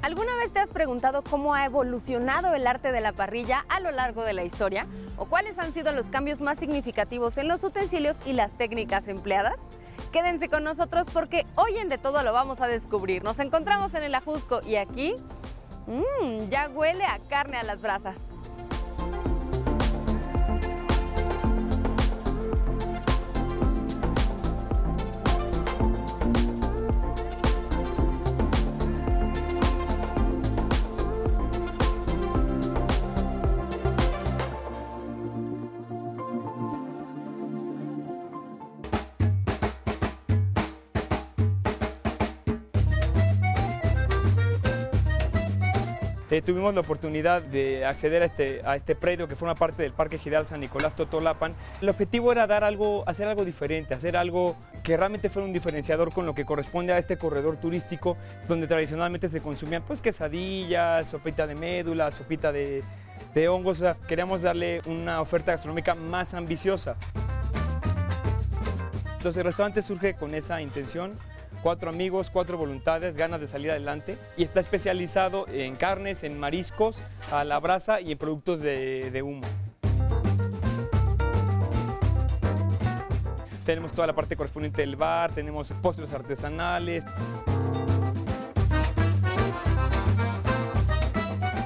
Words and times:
¿Alguna 0.00 0.36
vez 0.36 0.52
te 0.52 0.60
has 0.60 0.70
preguntado 0.70 1.22
cómo 1.22 1.54
ha 1.54 1.64
evolucionado 1.64 2.54
el 2.54 2.66
arte 2.68 2.92
de 2.92 3.00
la 3.00 3.12
parrilla 3.12 3.64
a 3.68 3.80
lo 3.80 3.90
largo 3.90 4.22
de 4.22 4.32
la 4.32 4.44
historia? 4.44 4.86
¿O 5.16 5.26
cuáles 5.26 5.58
han 5.58 5.74
sido 5.74 5.92
los 5.92 6.06
cambios 6.06 6.40
más 6.40 6.58
significativos 6.58 7.36
en 7.36 7.48
los 7.48 7.64
utensilios 7.64 8.16
y 8.24 8.32
las 8.32 8.52
técnicas 8.52 9.08
empleadas? 9.08 9.58
Quédense 10.12 10.48
con 10.48 10.62
nosotros 10.62 11.08
porque 11.12 11.44
hoy 11.56 11.78
en 11.78 11.88
De 11.88 11.98
Todo 11.98 12.22
lo 12.22 12.32
vamos 12.32 12.60
a 12.60 12.68
descubrir. 12.68 13.24
Nos 13.24 13.40
encontramos 13.40 13.92
en 13.94 14.04
el 14.04 14.14
Ajusco 14.14 14.60
y 14.64 14.76
aquí 14.76 15.14
mmm, 15.86 16.48
ya 16.48 16.68
huele 16.68 17.04
a 17.04 17.18
carne 17.28 17.58
a 17.58 17.64
las 17.64 17.80
brasas. 17.80 18.14
Eh, 46.30 46.42
tuvimos 46.42 46.74
la 46.74 46.82
oportunidad 46.82 47.40
de 47.40 47.86
acceder 47.86 48.22
a 48.22 48.26
este, 48.26 48.60
a 48.64 48.76
este 48.76 48.94
predio 48.94 49.28
que 49.28 49.34
forma 49.34 49.54
parte 49.54 49.82
del 49.82 49.92
Parque 49.92 50.18
Gidal 50.18 50.46
San 50.46 50.60
Nicolás 50.60 50.94
Totolapan. 50.94 51.54
El 51.80 51.88
objetivo 51.88 52.32
era 52.32 52.46
dar 52.46 52.64
algo, 52.64 53.02
hacer 53.06 53.26
algo 53.26 53.46
diferente, 53.46 53.94
hacer 53.94 54.14
algo 54.14 54.54
que 54.82 54.96
realmente 54.98 55.30
fuera 55.30 55.46
un 55.46 55.54
diferenciador 55.54 56.12
con 56.12 56.26
lo 56.26 56.34
que 56.34 56.44
corresponde 56.44 56.92
a 56.92 56.98
este 56.98 57.16
corredor 57.16 57.56
turístico 57.56 58.18
donde 58.46 58.66
tradicionalmente 58.66 59.30
se 59.30 59.40
consumían 59.40 59.82
pues 59.82 60.02
quesadillas, 60.02 61.08
sopita 61.08 61.46
de 61.46 61.54
médula, 61.54 62.10
sopita 62.10 62.52
de, 62.52 62.82
de 63.34 63.48
hongos. 63.48 63.82
Queríamos 64.06 64.42
darle 64.42 64.82
una 64.84 65.22
oferta 65.22 65.52
gastronómica 65.52 65.94
más 65.94 66.34
ambiciosa. 66.34 66.96
Entonces 69.16 69.38
el 69.38 69.44
restaurante 69.44 69.82
surge 69.82 70.12
con 70.14 70.34
esa 70.34 70.60
intención 70.60 71.18
cuatro 71.62 71.90
amigos, 71.90 72.30
cuatro 72.32 72.56
voluntades, 72.56 73.16
ganas 73.16 73.40
de 73.40 73.48
salir 73.48 73.70
adelante 73.70 74.18
y 74.36 74.44
está 74.44 74.60
especializado 74.60 75.46
en 75.48 75.76
carnes, 75.76 76.22
en 76.22 76.38
mariscos, 76.38 77.02
a 77.30 77.44
la 77.44 77.58
brasa 77.58 78.00
y 78.00 78.12
en 78.12 78.18
productos 78.18 78.60
de, 78.60 79.22
humo. 79.22 79.46
Tenemos 83.64 83.92
toda 83.92 84.06
la 84.06 84.14
parte 84.14 84.34
correspondiente 84.34 84.80
del 84.80 84.96
bar, 84.96 85.32
tenemos 85.32 85.68
postres 85.82 86.12
artesanales. 86.12 87.04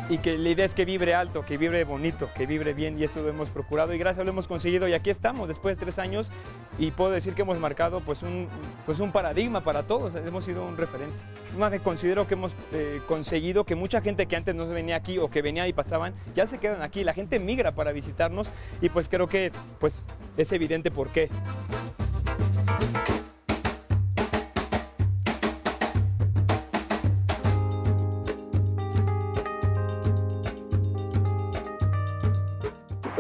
y 0.09 0.19
que 0.19 0.37
la 0.37 0.51
idea 0.51 0.67
es 0.67 0.75
que 0.75 0.85
vibre 0.85 1.15
alto, 1.15 1.43
que 1.43 1.57
vibre 1.57 1.85
bonito, 1.85 2.29
que 2.37 2.45
vibre 2.45 2.75
bien 2.75 2.99
y 2.99 3.05
eso 3.05 3.23
lo 3.23 3.31
hemos 3.31 3.49
procurado 3.49 3.95
y 3.95 3.99
gracias 3.99 4.27
lo 4.27 4.33
hemos 4.33 4.47
conseguido 4.47 4.87
y 4.87 4.93
aquí 4.93 5.09
estamos 5.09 5.49
después 5.49 5.79
de 5.79 5.85
tres 5.87 5.99
años 5.99 6.31
y 6.79 6.91
puedo 6.91 7.11
decir 7.11 7.35
que 7.35 7.43
hemos 7.43 7.59
marcado 7.59 8.01
pues 8.01 8.23
un, 8.23 8.49
pues 8.87 9.01
un 9.01 9.13
paradigma 9.13 9.61
para 9.61 9.83
todos, 9.83 10.15
hemos 10.15 10.45
sido 10.45 10.65
un 10.65 10.77
referente. 10.77 11.15
Más 11.59 11.71
que 11.71 11.81
considero 11.81 12.27
que 12.27 12.35
hemos 12.35 12.53
eh, 12.73 13.01
conseguido 13.07 13.65
que 13.65 13.75
mucha 13.75 14.01
gente 14.01 14.27
que 14.27 14.37
antes 14.37 14.55
no 14.55 14.67
se 14.67 14.73
venía 14.73 14.97
aquí 14.97 15.19
o 15.19 15.29
que 15.31 15.43
venía 15.43 15.69
y 15.69 15.73
pasaban, 15.73 16.15
ya 16.35 16.47
se 16.47 16.59
quedan 16.59 16.83
aquí, 16.83 17.05
la 17.05 17.13
gente 17.13 17.39
migra 17.39 17.73
para 17.73 17.93
visitarnos 17.93 18.49
y 18.81 18.89
pues 18.89 19.09
creo 19.09 19.27
que 19.27 19.53
pues 19.79 20.07
es 20.37 20.51
evidente 20.53 20.91
por 20.91 21.09
qué. 21.09 21.29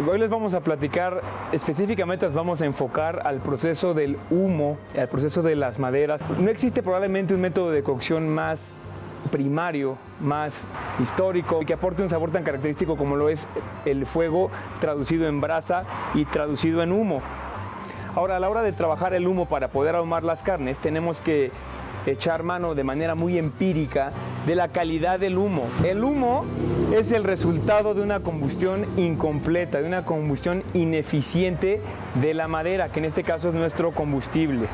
Hoy 0.08 0.19
les 0.19 0.28
vamos 0.28 0.53
a 0.55 0.61
platicar, 0.61 1.22
específicamente 1.53 2.27
nos 2.27 2.34
vamos 2.34 2.61
a 2.61 2.67
enfocar 2.67 3.23
al 3.24 3.39
proceso 3.39 3.95
del 3.95 4.18
humo, 4.30 4.77
al 4.98 5.08
proceso 5.08 5.42
de 5.42 5.55
las 5.55 5.79
maderas. 5.79 6.20
No 6.39 6.51
existe 6.51 6.83
probablemente 6.83 7.35
un 7.35 7.40
método 7.40 7.70
de 7.70 7.83
cocción 7.83 8.29
más 8.29 8.58
primario, 9.30 9.96
más 10.20 10.62
histórico 11.01 11.61
que 11.61 11.74
aporte 11.74 12.02
un 12.02 12.08
sabor 12.08 12.30
tan 12.30 12.42
característico 12.42 12.96
como 12.96 13.17
lo 13.17 13.29
es 13.29 13.46
el 13.85 14.05
fuego 14.07 14.51
traducido 14.80 15.29
en 15.29 15.41
brasa 15.41 15.85
y 16.14 16.24
traducido 16.24 16.83
en 16.83 16.91
humo. 16.91 17.23
Ahora, 18.17 18.36
a 18.36 18.41
la 18.41 18.51
hora 18.51 18.62
de 18.62 18.73
trabajar 18.73 19.14
el 19.14 19.29
humo 19.29 19.46
para 19.46 19.68
poder 19.68 19.95
ahumar 19.95 20.24
las 20.24 20.42
carnes, 20.42 20.79
tenemos 20.79 21.20
que 21.20 21.52
echar 22.07 22.42
mano 22.42 22.74
de 22.74 22.83
manera 22.83 23.14
muy 23.14 23.39
empírica 23.39 24.11
de 24.47 24.55
la 24.55 24.69
calidad 24.69 25.20
del 25.20 25.39
humo. 25.39 25.69
El 25.85 26.03
humo 26.03 26.45
es 26.95 27.13
el 27.13 27.25
resultado 27.25 27.95
de 27.95 28.03
una 28.03 28.20
combustión 28.20 28.86
incompleta, 28.97 29.80
de 29.80 29.89
una 29.89 30.05
combustión 30.05 30.63
ineficiente 30.75 31.80
de 32.20 32.35
la 32.35 32.48
madera, 32.48 32.89
que 32.89 32.98
en 32.98 33.07
este 33.07 33.23
caso 33.23 33.48
es 33.48 33.55
nuestro 33.55 33.92
combustible. 33.92 34.67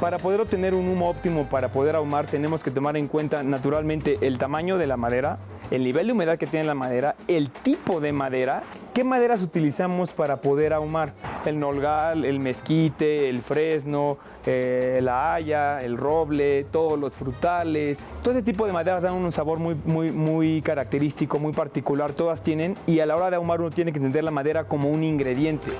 Para 0.00 0.18
poder 0.18 0.40
obtener 0.40 0.74
un 0.74 0.86
humo 0.86 1.08
óptimo, 1.08 1.46
para 1.48 1.68
poder 1.68 1.96
ahumar, 1.96 2.26
tenemos 2.26 2.62
que 2.62 2.70
tomar 2.70 2.94
en 2.98 3.08
cuenta 3.08 3.42
naturalmente 3.42 4.18
el 4.20 4.36
tamaño 4.36 4.76
de 4.76 4.86
la 4.86 4.98
madera, 4.98 5.38
el 5.74 5.82
nivel 5.82 6.06
de 6.06 6.12
humedad 6.12 6.38
que 6.38 6.46
tiene 6.46 6.66
la 6.66 6.74
madera, 6.74 7.16
el 7.26 7.50
tipo 7.50 8.00
de 8.00 8.12
madera, 8.12 8.62
qué 8.92 9.02
maderas 9.02 9.42
utilizamos 9.42 10.12
para 10.12 10.36
poder 10.36 10.72
ahumar. 10.72 11.12
El 11.44 11.58
nolgal, 11.58 12.24
el 12.24 12.38
mezquite, 12.38 13.28
el 13.28 13.42
fresno, 13.42 14.18
eh, 14.46 15.00
la 15.02 15.34
haya, 15.34 15.80
el 15.80 15.96
roble, 15.96 16.64
todos 16.64 16.98
los 16.98 17.14
frutales. 17.14 17.98
Todo 18.22 18.34
ese 18.34 18.42
tipo 18.42 18.66
de 18.66 18.72
maderas 18.72 19.02
dan 19.02 19.14
un 19.14 19.32
sabor 19.32 19.58
muy, 19.58 19.74
muy, 19.84 20.12
muy 20.12 20.62
característico, 20.62 21.38
muy 21.38 21.52
particular, 21.52 22.12
todas 22.12 22.42
tienen. 22.42 22.74
Y 22.86 23.00
a 23.00 23.06
la 23.06 23.16
hora 23.16 23.30
de 23.30 23.36
ahumar 23.36 23.60
uno 23.60 23.70
tiene 23.70 23.92
que 23.92 23.98
entender 23.98 24.22
la 24.22 24.30
madera 24.30 24.64
como 24.64 24.88
un 24.88 25.02
ingrediente 25.02 25.70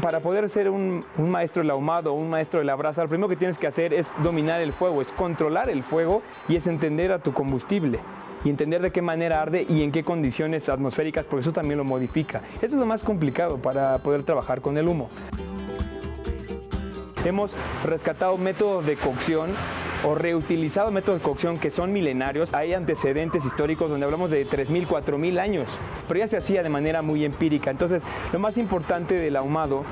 para 0.00 0.20
poder 0.20 0.48
ser 0.48 0.70
un, 0.70 1.04
maestro 1.18 1.62
del 1.62 1.70
ahumado 1.70 2.12
o 2.12 2.16
un 2.16 2.30
maestro 2.30 2.60
de 2.60 2.64
la 2.64 2.74
brasa, 2.74 3.02
lo 3.02 3.08
primero 3.08 3.28
que 3.28 3.36
tienes 3.36 3.58
que 3.58 3.66
hacer 3.66 3.92
es 3.92 4.12
dominar 4.22 4.60
el 4.60 4.72
fuego, 4.72 5.02
es 5.02 5.12
controlar 5.12 5.68
el 5.68 5.82
fuego 5.82 6.22
y 6.48 6.56
es 6.56 6.66
entender 6.66 7.12
a 7.12 7.18
tu 7.18 7.32
combustible 7.32 8.00
y 8.44 8.50
entender 8.50 8.80
de 8.80 8.90
qué 8.90 9.02
manera 9.02 9.42
arde 9.42 9.66
y 9.68 9.82
en 9.82 9.92
qué 9.92 10.02
condiciones 10.02 10.68
atmosféricas, 10.68 11.26
porque 11.26 11.42
eso 11.42 11.52
también 11.52 11.78
lo 11.78 11.84
modifica. 11.84 12.40
Eso 12.56 12.66
es 12.66 12.80
lo 12.80 12.86
más 12.86 13.02
complicado 13.02 13.58
para 13.58 13.98
poder 13.98 14.22
trabajar 14.22 14.60
con 14.60 14.78
el 14.78 14.88
humo. 14.88 15.08
Hemos 17.24 17.52
rescatado 17.84 18.38
métodos 18.38 18.86
de 18.86 18.96
cocción 18.96 19.50
o 20.04 20.14
reutilizado 20.14 20.90
métodos 20.90 21.20
de 21.20 21.24
cocción 21.24 21.58
que 21.58 21.70
son 21.70 21.92
milenarios. 21.92 22.52
Hay 22.54 22.74
antecedentes 22.74 23.44
históricos 23.44 23.90
donde 23.90 24.04
hablamos 24.04 24.30
de 24.30 24.46
3.000, 24.46 24.86
4.000 24.86 25.38
años, 25.40 25.64
pero 26.08 26.20
ya 26.20 26.28
se 26.28 26.36
hacía 26.36 26.62
de 26.62 26.68
manera 26.68 27.02
muy 27.02 27.24
empírica. 27.24 27.70
Entonces, 27.70 28.02
lo 28.32 28.38
más 28.38 28.56
importante 28.56 29.14
del 29.14 29.36
ahumado 29.36 29.84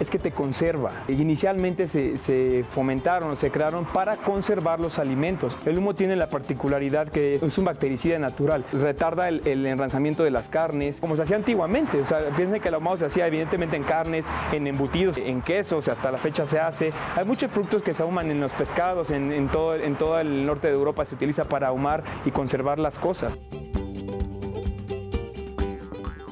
es 0.00 0.10
que 0.10 0.18
te 0.18 0.30
conserva. 0.30 0.90
Inicialmente 1.08 1.88
se, 1.88 2.64
fomentaron 2.64 3.30
o 3.30 3.36
se 3.36 3.50
crearon 3.50 3.84
para 3.84 4.16
conservar 4.16 4.80
los 4.80 4.98
alimentos. 4.98 5.56
El 5.66 5.78
humo 5.78 5.94
tiene 5.94 6.16
la 6.16 6.28
particularidad 6.28 7.08
que 7.08 7.34
es 7.34 7.58
un 7.58 7.64
bactericida 7.64 8.18
natural, 8.18 8.64
retarda 8.72 9.28
el, 9.28 9.46
el 9.46 9.66
enranzamiento 9.66 10.24
de 10.24 10.30
las 10.30 10.48
carnes, 10.48 11.00
como 11.00 11.16
se 11.16 11.22
hacía 11.22 11.36
antiguamente. 11.36 12.00
O 12.00 12.06
sea, 12.06 12.18
piensen 12.36 12.60
que 12.60 12.68
el 12.68 12.74
ahumado 12.74 12.98
se 12.98 13.06
hacía 13.06 13.26
evidentemente 13.26 13.76
en 13.76 13.82
carnes, 13.82 14.26
en 14.52 14.66
embutidos, 14.66 15.16
en 15.16 15.42
quesos, 15.42 15.88
hasta 15.88 16.10
la 16.10 16.18
fecha 16.18 16.46
se 16.46 16.58
hace. 16.58 16.92
Hay 17.16 17.24
muchos 17.24 17.50
productos 17.50 17.82
que 17.82 17.94
se 17.94 18.02
ahuman 18.02 18.30
en 18.30 18.40
los 18.40 18.52
pescados, 18.52 19.10
en, 19.10 19.48
todo, 19.48 19.74
en 19.74 19.96
todo 19.96 20.18
el 20.20 20.46
norte 20.46 20.68
de 20.68 20.74
Europa 20.74 21.04
se 21.04 21.14
utiliza 21.14 21.44
para 21.44 21.68
ahumar 21.68 22.02
y 22.24 22.30
conservar 22.30 22.78
las 22.78 22.98
cosas 22.98 23.38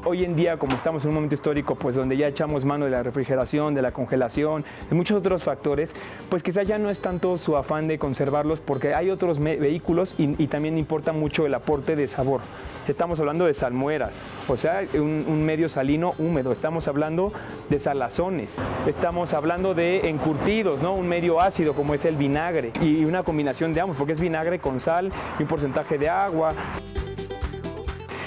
hoy 0.05 0.25
en 0.25 0.35
día, 0.35 0.57
como 0.57 0.77
estamos 0.77 1.05
en 1.05 1.11
un 1.11 1.15
momento 1.17 1.35
histórico, 1.35 1.75
pues 1.75 1.97
donde 1.97 2.17
ya 2.17 2.27
echamos 2.27 2.65
mano 2.65 2.85
de 2.85 2.91
la 2.91 3.03
refrigeración, 3.03 3.75
de 3.75 3.83
la 3.83 3.93
congelación, 3.93 4.65
de 4.89 4.97
muchos 4.97 5.19
otros 5.19 5.43
factores, 5.43 5.95
pues 6.29 6.43
quizás 6.43 6.67
ya 6.67 6.79
no 6.79 6.91
es 6.91 7.01
tanto 7.01 7.39
su 7.39 7.57
afán 7.57 7.89
de 7.89 7.99
conservarlos 7.99 8.61
porque 8.61 8.95
hay 8.95 9.11
otros 9.11 9.39
vehículos 9.39 10.15
y, 10.19 10.47
también 10.47 10.77
importa 10.77 11.13
mucho 11.13 11.47
el 11.47 11.55
aporte 11.55 11.97
de 11.97 12.09
sabor. 12.09 12.41
Estamos 12.87 13.21
hablando 13.21 13.47
de 13.47 13.55
salmueras, 13.55 14.27
o 14.49 14.57
sea, 14.57 14.85
un, 14.95 15.45
medio 15.45 15.69
salino 15.69 16.13
húmedo. 16.19 16.53
Estamos 16.53 16.89
hablando 16.89 17.33
de 17.71 17.79
salazones. 17.79 18.61
Estamos 18.87 19.33
hablando 19.35 19.75
de 19.75 20.09
encurtidos, 20.09 20.83
¿no? 20.83 20.95
Un 20.95 21.09
medio 21.09 21.41
ácido 21.41 21.75
como 21.75 21.95
es 21.95 22.05
el 22.05 22.17
vinagre 22.17 22.73
y 22.81 23.05
una 23.05 23.23
combinación 23.23 23.73
de 23.73 23.81
ambos, 23.81 23.97
porque 23.97 24.13
es 24.13 24.21
vinagre 24.21 24.59
con 24.59 24.81
sal 24.81 25.11
y 25.39 25.43
un 25.43 25.49
porcentaje 25.49 25.97
de 25.97 26.09
agua. 26.09 26.55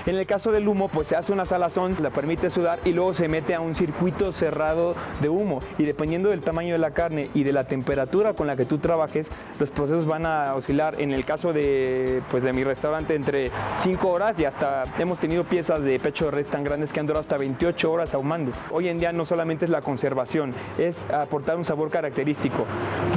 En 0.05 0.17
el 0.17 0.27
caso 0.27 0.51
del 0.51 0.67
humo, 0.67 0.87
pues 0.87 1.07
se 1.07 1.15
hace 1.15 1.33
una 1.33 1.45
salazón, 1.45 1.95
la 1.99 2.11
permite 2.11 2.51
sudar 2.51 2.77
y 2.85 2.91
luego 2.91 3.15
se 3.15 3.27
mete 3.27 3.55
a 3.55 3.59
un 3.59 3.73
circuito 3.73 4.31
cerrado 4.31 4.93
de 5.19 5.29
humo. 5.29 5.61
Y 5.79 5.83
dependiendo 5.85 6.29
del 6.29 6.41
tamaño 6.41 6.73
de 6.73 6.77
la 6.77 6.91
carne 6.91 7.27
y 7.33 7.43
de 7.43 7.51
la 7.51 7.63
temperatura 7.63 8.33
con 8.33 8.45
la 8.45 8.55
que 8.55 8.65
tú 8.65 8.77
trabajes, 8.77 9.31
los 9.59 9.71
procesos 9.71 10.05
van 10.05 10.27
a 10.27 10.53
oscilar. 10.53 11.01
En 11.01 11.11
el 11.11 11.25
caso 11.25 11.53
de, 11.53 12.21
pues, 12.29 12.43
de 12.43 12.53
mi 12.53 12.63
restaurante, 12.63 13.15
entre 13.15 13.49
5 13.79 14.07
horas 14.07 14.39
y 14.39 14.45
hasta 14.45 14.83
hemos 14.99 15.17
tenido 15.17 15.43
piezas 15.43 15.81
de 15.81 15.99
pecho 15.99 16.25
de 16.25 16.31
res 16.31 16.47
tan 16.47 16.63
grandes 16.63 16.93
que 16.93 16.99
han 16.99 17.07
durado 17.07 17.21
hasta 17.21 17.37
28 17.37 17.91
horas 17.91 18.13
ahumando. 18.13 18.51
Hoy 18.69 18.89
en 18.89 18.99
día 18.99 19.11
no 19.11 19.25
solamente 19.25 19.65
es 19.65 19.71
la 19.71 19.81
conservación, 19.81 20.53
es 20.77 21.03
aportar 21.11 21.57
un 21.57 21.65
sabor 21.65 21.89
característico. 21.89 22.65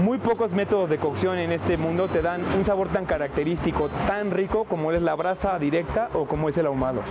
Muy 0.02 0.16
pocos 0.16 0.52
métodos 0.52 0.88
de 0.88 0.96
cocción 0.96 1.36
en 1.36 1.52
este 1.52 1.76
mundo 1.76 2.08
te 2.08 2.22
dan 2.22 2.40
un 2.56 2.64
sabor 2.64 2.88
tan 2.88 3.04
característico, 3.04 3.90
tan 4.06 4.30
rico 4.30 4.64
como 4.64 4.90
es 4.92 5.02
la 5.02 5.14
brasa 5.14 5.58
directa 5.58 6.08
o 6.14 6.24
como 6.24 6.48
es 6.48 6.56
el 6.56 6.64
ahumado 6.64 6.77
malo. 6.78 7.02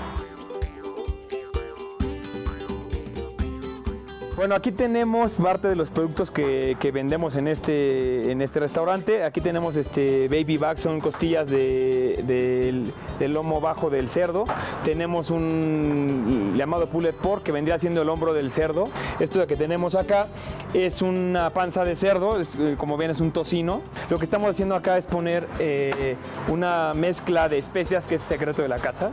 Bueno, 4.38 4.54
aquí 4.54 4.72
tenemos 4.72 5.32
parte 5.32 5.68
de 5.68 5.76
los 5.76 5.90
productos 5.90 6.30
que, 6.30 6.78
que, 6.80 6.92
vendemos 6.92 7.36
en 7.36 7.48
este, 7.48 8.32
en 8.32 8.44
este 8.44 8.60
restaurante. 8.60 9.24
Aquí 9.24 9.42
tenemos 9.42 9.76
este 9.76 10.28
baby 10.28 10.58
back, 10.58 10.78
son 10.78 11.02
costillas 11.02 11.50
de, 11.50 12.24
del, 12.24 12.94
del 13.18 13.34
lomo 13.34 13.60
bajo 13.60 13.90
del 13.90 14.10
cerdo. 14.10 14.44
Tenemos 14.86 15.32
un 15.32 16.54
llamado 16.56 16.88
pulled 16.88 17.16
pork 17.16 17.42
que 17.42 17.52
vendría 17.52 17.80
siendo 17.80 18.04
el 18.04 18.10
hombro 18.10 18.32
del 18.36 18.52
cerdo. 18.52 18.84
Esto 19.20 19.48
que 19.48 19.56
tenemos 19.56 19.96
acá 19.96 20.28
es 20.76 21.02
una 21.02 21.50
panza 21.50 21.84
de 21.84 21.96
cerdo, 21.96 22.40
es, 22.40 22.60
como 22.78 22.96
ven 22.96 23.10
es 23.10 23.22
un 23.22 23.32
tocino. 23.32 23.82
Lo 24.12 24.20
que 24.20 24.26
estamos 24.26 24.52
haciendo 24.52 24.76
acá 24.76 25.00
es 25.00 25.08
poner 25.08 25.48
eh, 25.58 26.16
una 26.48 26.94
mezcla 26.94 27.50
de 27.50 27.58
especias 27.58 28.08
que 28.08 28.16
es 28.16 28.22
secreto 28.22 28.62
de 28.62 28.68
la 28.68 28.78
casa. 28.78 29.10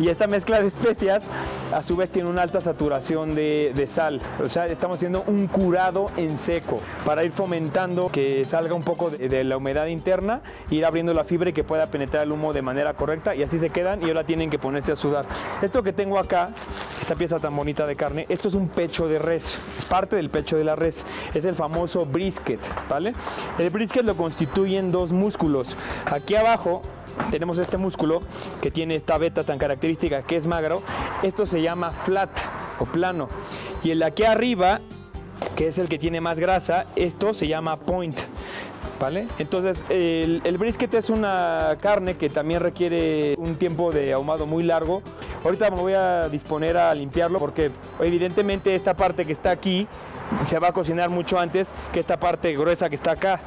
Y 0.00 0.08
esta 0.08 0.26
mezcla 0.26 0.58
de 0.58 0.66
especias 0.66 1.30
a 1.72 1.80
su 1.84 1.94
vez 1.94 2.10
tiene 2.10 2.28
una 2.28 2.42
alta 2.42 2.60
saturación 2.60 3.36
de, 3.36 3.70
de 3.72 3.86
sal. 3.86 4.20
O 4.42 4.48
sea, 4.48 4.63
estamos 4.72 4.96
haciendo 4.96 5.24
un 5.26 5.46
curado 5.46 6.10
en 6.16 6.38
seco 6.38 6.80
para 7.04 7.24
ir 7.24 7.32
fomentando 7.32 8.08
que 8.08 8.44
salga 8.44 8.74
un 8.74 8.82
poco 8.82 9.10
de, 9.10 9.28
de, 9.28 9.44
la 9.44 9.56
humedad 9.56 9.86
interna, 9.86 10.40
ir 10.70 10.84
abriendo 10.84 11.14
la 11.14 11.24
fibra 11.24 11.50
y 11.50 11.52
que 11.52 11.64
pueda 11.64 11.86
penetrar 11.86 12.24
el 12.24 12.32
humo 12.32 12.52
de 12.52 12.62
manera 12.62 12.94
correcta 12.94 13.34
y 13.34 13.42
así 13.42 13.58
se 13.58 13.70
quedan 13.70 14.02
y 14.02 14.08
ahora 14.08 14.24
tienen 14.24 14.50
que 14.50 14.58
ponerse 14.58 14.92
a 14.92 14.96
sudar. 14.96 15.26
Esto 15.62 15.82
que 15.82 15.92
tengo 15.92 16.18
acá, 16.18 16.50
esta 17.00 17.14
pieza 17.14 17.38
tan 17.38 17.54
bonita 17.56 17.86
de 17.86 17.96
carne, 17.96 18.26
esto 18.28 18.48
es 18.48 18.54
un 18.54 18.68
pecho 18.68 19.08
de 19.08 19.18
res, 19.18 19.58
es 19.78 19.84
parte 19.84 20.16
del 20.16 20.30
pecho 20.30 20.56
de 20.56 20.64
la 20.64 20.76
res, 20.76 21.04
es 21.34 21.44
el 21.44 21.54
famoso 21.54 22.06
brisket, 22.06 22.60
¿vale? 22.88 23.14
El 23.58 23.70
brisket 23.70 24.04
lo 24.04 24.16
constituyen 24.16 24.90
dos 24.90 25.12
músculos. 25.12 25.76
Aquí 26.06 26.34
abajo 26.34 26.82
tenemos 27.30 27.58
este 27.58 27.76
músculo 27.76 28.22
que 28.60 28.70
tiene 28.70 28.96
esta 28.96 29.18
beta 29.18 29.44
tan 29.44 29.58
característica 29.58 30.22
que 30.22 30.36
es 30.36 30.46
magro, 30.46 30.82
esto 31.22 31.46
se 31.46 31.62
llama 31.62 31.90
flat 31.90 32.30
o 32.78 32.84
plano. 32.86 33.28
Y 33.84 33.90
el 33.90 33.98
de 33.98 34.06
aquí 34.06 34.24
arriba, 34.24 34.80
que 35.56 35.68
es 35.68 35.76
el 35.76 35.88
que 35.88 35.98
tiene 35.98 36.18
más 36.18 36.38
grasa, 36.38 36.86
esto 36.96 37.34
se 37.34 37.46
llama 37.46 37.76
point. 37.76 38.18
¿Vale? 38.98 39.26
Entonces, 39.38 39.84
el, 39.90 40.56
brisket 40.56 40.94
es 40.94 41.10
una 41.10 41.76
carne 41.80 42.16
que 42.16 42.30
también 42.30 42.60
requiere 42.60 43.34
un 43.36 43.56
tiempo 43.56 43.92
de 43.92 44.14
ahumado 44.14 44.46
muy 44.46 44.62
largo. 44.62 45.02
Ahorita 45.44 45.70
me 45.70 45.76
voy 45.76 45.92
a 45.92 46.28
disponer 46.30 46.78
a 46.78 46.94
limpiarlo 46.94 47.38
porque 47.38 47.70
evidentemente 48.00 48.74
esta 48.74 48.94
parte 48.94 49.26
que 49.26 49.32
está 49.32 49.50
aquí 49.50 49.86
se 50.40 50.58
va 50.58 50.68
a 50.68 50.72
cocinar 50.72 51.10
mucho 51.10 51.38
antes 51.38 51.72
que 51.92 52.00
esta 52.00 52.18
parte 52.18 52.56
gruesa 52.56 52.88
que 52.88 52.94
está 52.94 53.10
acá. 53.10 53.40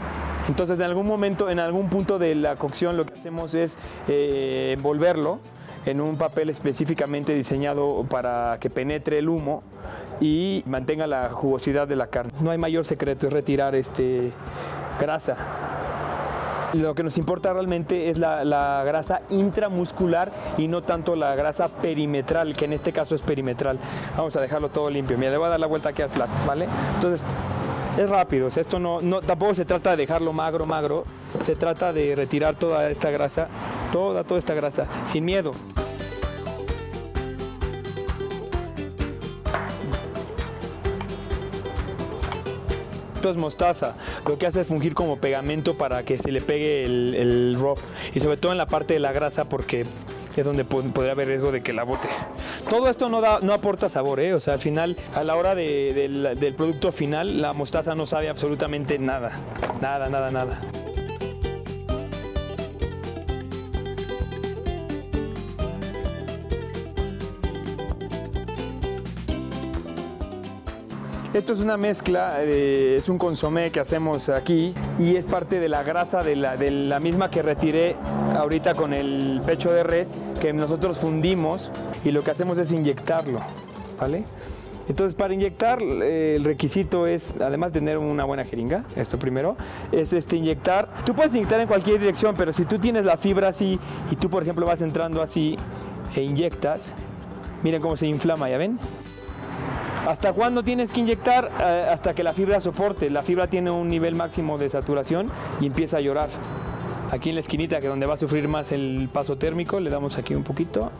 Entonces, 0.48 0.78
en 0.78 0.84
algún 0.84 1.08
momento, 1.08 1.50
en 1.50 1.60
algún 1.60 1.90
punto 1.90 2.20
de 2.20 2.36
la 2.36 2.58
cocción, 2.58 2.96
lo 2.96 3.06
que 3.08 3.14
hacemos 3.16 3.56
es 3.56 3.80
eh, 4.08 4.74
envolverlo 4.78 5.40
en 5.88 6.02
un 6.02 6.18
papel 6.18 6.50
específicamente 6.50 7.34
diseñado 7.34 8.06
para 8.10 8.58
que 8.60 8.70
penetre 8.70 9.20
el 9.20 9.30
humo 9.30 9.64
y 10.20 10.62
mantenga 10.66 11.08
la 11.08 11.30
jugosidad 11.30 11.88
de 11.88 11.96
la 11.96 12.08
carne. 12.08 12.32
No 12.42 12.52
hay 12.52 12.58
mayor 12.58 12.84
secreto, 12.84 13.28
es 13.28 13.34
retirar 13.34 13.74
este, 13.74 14.32
grasa. 15.00 15.38
Lo 16.74 16.94
que 16.94 17.04
nos 17.04 17.18
importa 17.18 17.54
realmente 17.54 18.10
es 18.10 18.18
la, 18.18 18.84
grasa 18.86 19.22
intramuscular 19.30 20.34
y 20.58 20.68
no 20.68 20.84
tanto 20.84 21.16
la 21.16 21.34
grasa 21.36 21.70
perimetral, 21.70 22.56
que 22.58 22.66
en 22.66 22.74
este 22.74 22.92
caso 22.92 23.16
es 23.16 23.22
perimetral. 23.22 23.80
Vamos 24.18 24.36
a 24.36 24.42
dejarlo 24.42 24.68
todo 24.68 24.90
limpio. 24.90 25.18
Mira, 25.18 25.32
le 25.32 25.38
voy 25.38 25.48
a 25.48 25.52
dar 25.52 25.60
la 25.62 25.68
vuelta 25.68 25.90
aquí 25.90 26.02
al 26.02 26.10
flat, 26.10 26.30
¿vale? 26.46 26.68
Entonces, 26.96 27.24
es 27.98 28.10
rápido, 28.10 28.48
o 28.48 28.52
sea, 28.52 28.62
esto 28.62 28.80
no, 28.80 29.00
tampoco 29.22 29.56
se 29.56 29.66
trata 29.66 29.92
de 29.92 29.98
dejarlo 29.98 30.32
magro, 30.32 30.66
magro, 30.66 31.04
se 31.40 31.56
trata 31.56 31.92
de 31.92 32.16
retirar 32.16 32.56
toda 32.56 32.90
esta 32.92 33.10
grasa, 33.10 33.48
toda, 33.92 34.24
toda 34.24 34.40
esta 34.40 34.54
grasa, 34.54 34.88
sin 35.06 35.26
miedo. 35.26 35.52
Esto 43.16 43.32
es 43.32 43.38
mostaza, 43.38 43.96
lo 44.28 44.38
que 44.38 44.46
hace 44.46 44.62
es 44.62 44.68
fungir 44.68 44.94
como 44.94 45.18
pegamento 45.18 45.74
para 45.74 46.04
que 46.04 46.20
se 46.20 46.32
le 46.32 46.40
pegue 46.40 46.86
el, 46.86 47.16
el 47.16 47.58
y 48.14 48.20
sobre 48.20 48.38
todo 48.38 48.52
en 48.52 48.60
la 48.60 48.68
parte 48.68 48.94
de 48.94 49.00
la 49.00 49.12
grasa 49.12 49.50
porque 49.50 49.88
es 50.42 50.46
donde 50.46 50.66
podría 50.66 51.12
haber 51.12 51.28
riesgo 51.28 51.52
de 51.52 51.62
que 51.62 51.74
la 51.74 51.84
bote. 51.84 52.08
Todo 52.70 52.90
esto 52.90 53.10
no, 53.10 53.22
da, 53.22 53.40
no 53.42 53.54
aporta 53.54 53.90
sabor, 53.90 54.20
¿eh? 54.20 54.34
o 54.34 54.40
sea, 54.40 54.54
al 54.56 54.60
final, 54.60 54.96
a 55.16 55.24
la 55.24 55.36
hora 55.36 55.56
de, 55.56 55.94
de, 55.94 56.36
del 56.36 56.54
producto 56.54 56.92
final, 56.92 57.42
la 57.42 57.54
mostaza 57.54 57.96
no 57.96 58.06
sabe 58.06 58.30
absolutamente 58.30 59.00
nada, 59.00 59.32
nada, 59.82 60.10
nada, 60.10 60.32
nada. 60.32 60.60
Esto 71.34 71.54
es 71.54 71.60
una 71.60 71.78
mezcla, 71.78 72.38
eh, 72.40 72.96
es 72.98 73.10
un 73.10 73.20
consomé 73.20 73.70
que 73.70 73.80
hacemos 73.80 74.28
aquí 74.30 74.74
y 74.98 75.18
es 75.18 75.26
parte 75.26 75.60
de 75.60 75.70
la 75.70 75.84
grasa 75.84 76.24
de 76.24 76.36
la 76.36 77.00
misma 77.00 77.30
que 77.30 77.44
retiré 77.44 77.96
ahorita 78.38 78.76
con 78.76 78.94
el 78.94 79.42
pecho 79.46 79.72
de 79.72 79.84
res 79.84 80.12
que 80.40 80.54
nosotros 80.54 81.00
fundimos 81.00 81.72
y 82.06 82.12
lo 82.12 82.24
que 82.24 82.32
hacemos 82.32 82.58
es 82.58 82.72
inyectarlo, 82.72 83.40
¿vale? 84.00 84.24
Entonces, 84.88 85.16
para 85.16 85.34
inyectar, 85.34 85.82
eh, 85.82 86.36
el 86.38 86.46
requisito 86.46 87.08
es, 87.08 87.34
además 87.42 87.74
de 87.74 87.80
tener 87.80 87.98
una 87.98 88.24
buena 88.24 88.46
jeringa, 88.46 88.86
esto 88.96 89.20
primero, 89.20 89.58
es 89.92 90.14
este, 90.14 90.38
inyectar. 90.38 90.88
Tú 91.06 91.14
puedes 91.14 91.36
inyectar 91.36 91.60
en 91.60 91.68
cualquier 91.68 92.00
dirección, 92.00 92.36
pero 92.38 92.54
si 92.54 92.64
tú 92.64 92.80
tienes 92.80 93.04
la 93.04 93.18
fibra 93.18 93.50
así 93.50 93.80
y 94.10 94.16
tú, 94.16 94.30
por 94.30 94.44
ejemplo, 94.44 94.66
vas 94.66 94.82
entrando 94.82 95.22
así 95.22 95.58
e 96.16 96.22
inyectas, 96.22 96.96
miren 97.64 97.82
cómo 97.82 97.98
se 97.98 98.08
inflama, 98.08 98.50
¿ya 98.50 98.58
ven? 98.58 98.80
¿Hasta 100.08 100.32
cuándo 100.32 100.64
tienes 100.64 100.94
que 100.94 101.02
inyectar? 101.02 101.52
Eh, 101.60 101.88
hasta 101.92 102.14
que 102.14 102.24
la 102.24 102.32
fibra 102.32 102.62
soporte. 102.62 103.10
La 103.10 103.24
fibra 103.24 103.48
tiene 103.48 103.72
un 103.72 103.90
nivel 103.90 104.16
máximo 104.16 104.58
de 104.58 104.70
saturación 104.70 105.30
y 105.60 105.66
empieza 105.66 105.98
a 105.98 106.00
llorar. 106.00 106.30
Aquí 107.12 107.30
en 107.30 107.36
la 107.36 107.42
esquinita, 107.42 107.80
que 107.80 107.88
donde 107.88 108.06
va 108.06 108.16
a 108.16 108.18
sufrir 108.18 108.48
más 108.48 108.72
el 108.72 109.10
paso 109.12 109.38
térmico, 109.38 109.80
le 109.80 109.90
damos 109.90 110.18
aquí 110.18 110.36
un 110.36 110.44
poquito. 110.44 110.92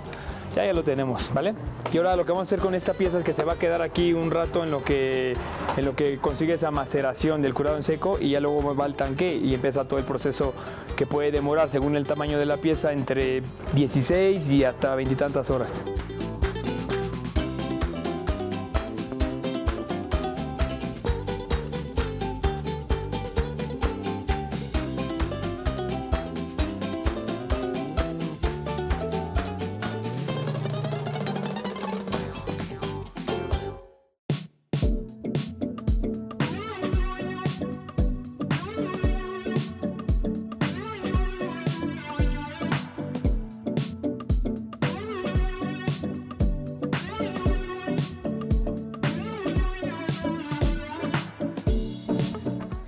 Ya, 0.56 0.66
ya 0.66 0.74
lo 0.74 0.84
tenemos, 0.84 1.32
¿vale? 1.34 1.54
Y 1.92 1.98
ahora 1.98 2.16
lo 2.16 2.26
que 2.26 2.32
vamos 2.32 2.48
a 2.48 2.50
hacer 2.50 2.60
con 2.60 2.74
esta 2.74 2.94
pieza 2.94 3.20
es 3.20 3.24
que 3.24 3.34
se 3.34 3.44
va 3.44 3.54
a 3.54 3.60
quedar 3.60 3.82
aquí 3.82 4.14
un 4.14 4.32
rato 4.32 4.64
en 4.64 4.72
lo 4.72 4.84
que, 4.84 5.34
en 5.76 5.86
lo 5.86 5.96
que 5.96 6.18
consigue 6.18 6.54
esa 6.54 6.72
maceración 6.72 7.42
del 7.42 7.54
curado 7.54 7.78
en 7.78 7.84
seco 7.84 8.18
y 8.20 8.32
ya 8.32 8.40
luego 8.40 8.76
va 8.76 8.86
al 8.86 8.96
tanque 8.96 9.36
y 9.36 9.54
empieza 9.54 9.88
todo 9.88 10.00
el 10.00 10.06
proceso 10.06 10.54
que 10.96 11.06
puede 11.06 11.32
demorar 11.32 11.70
según 11.70 11.96
el 11.96 12.08
tamaño 12.08 12.40
de 12.40 12.46
la 12.46 12.58
pieza 12.58 12.92
entre 12.92 13.44
16 13.76 14.50
y 14.52 14.64
hasta 14.64 14.96
veintitantas 14.96 15.50
horas. 15.52 15.84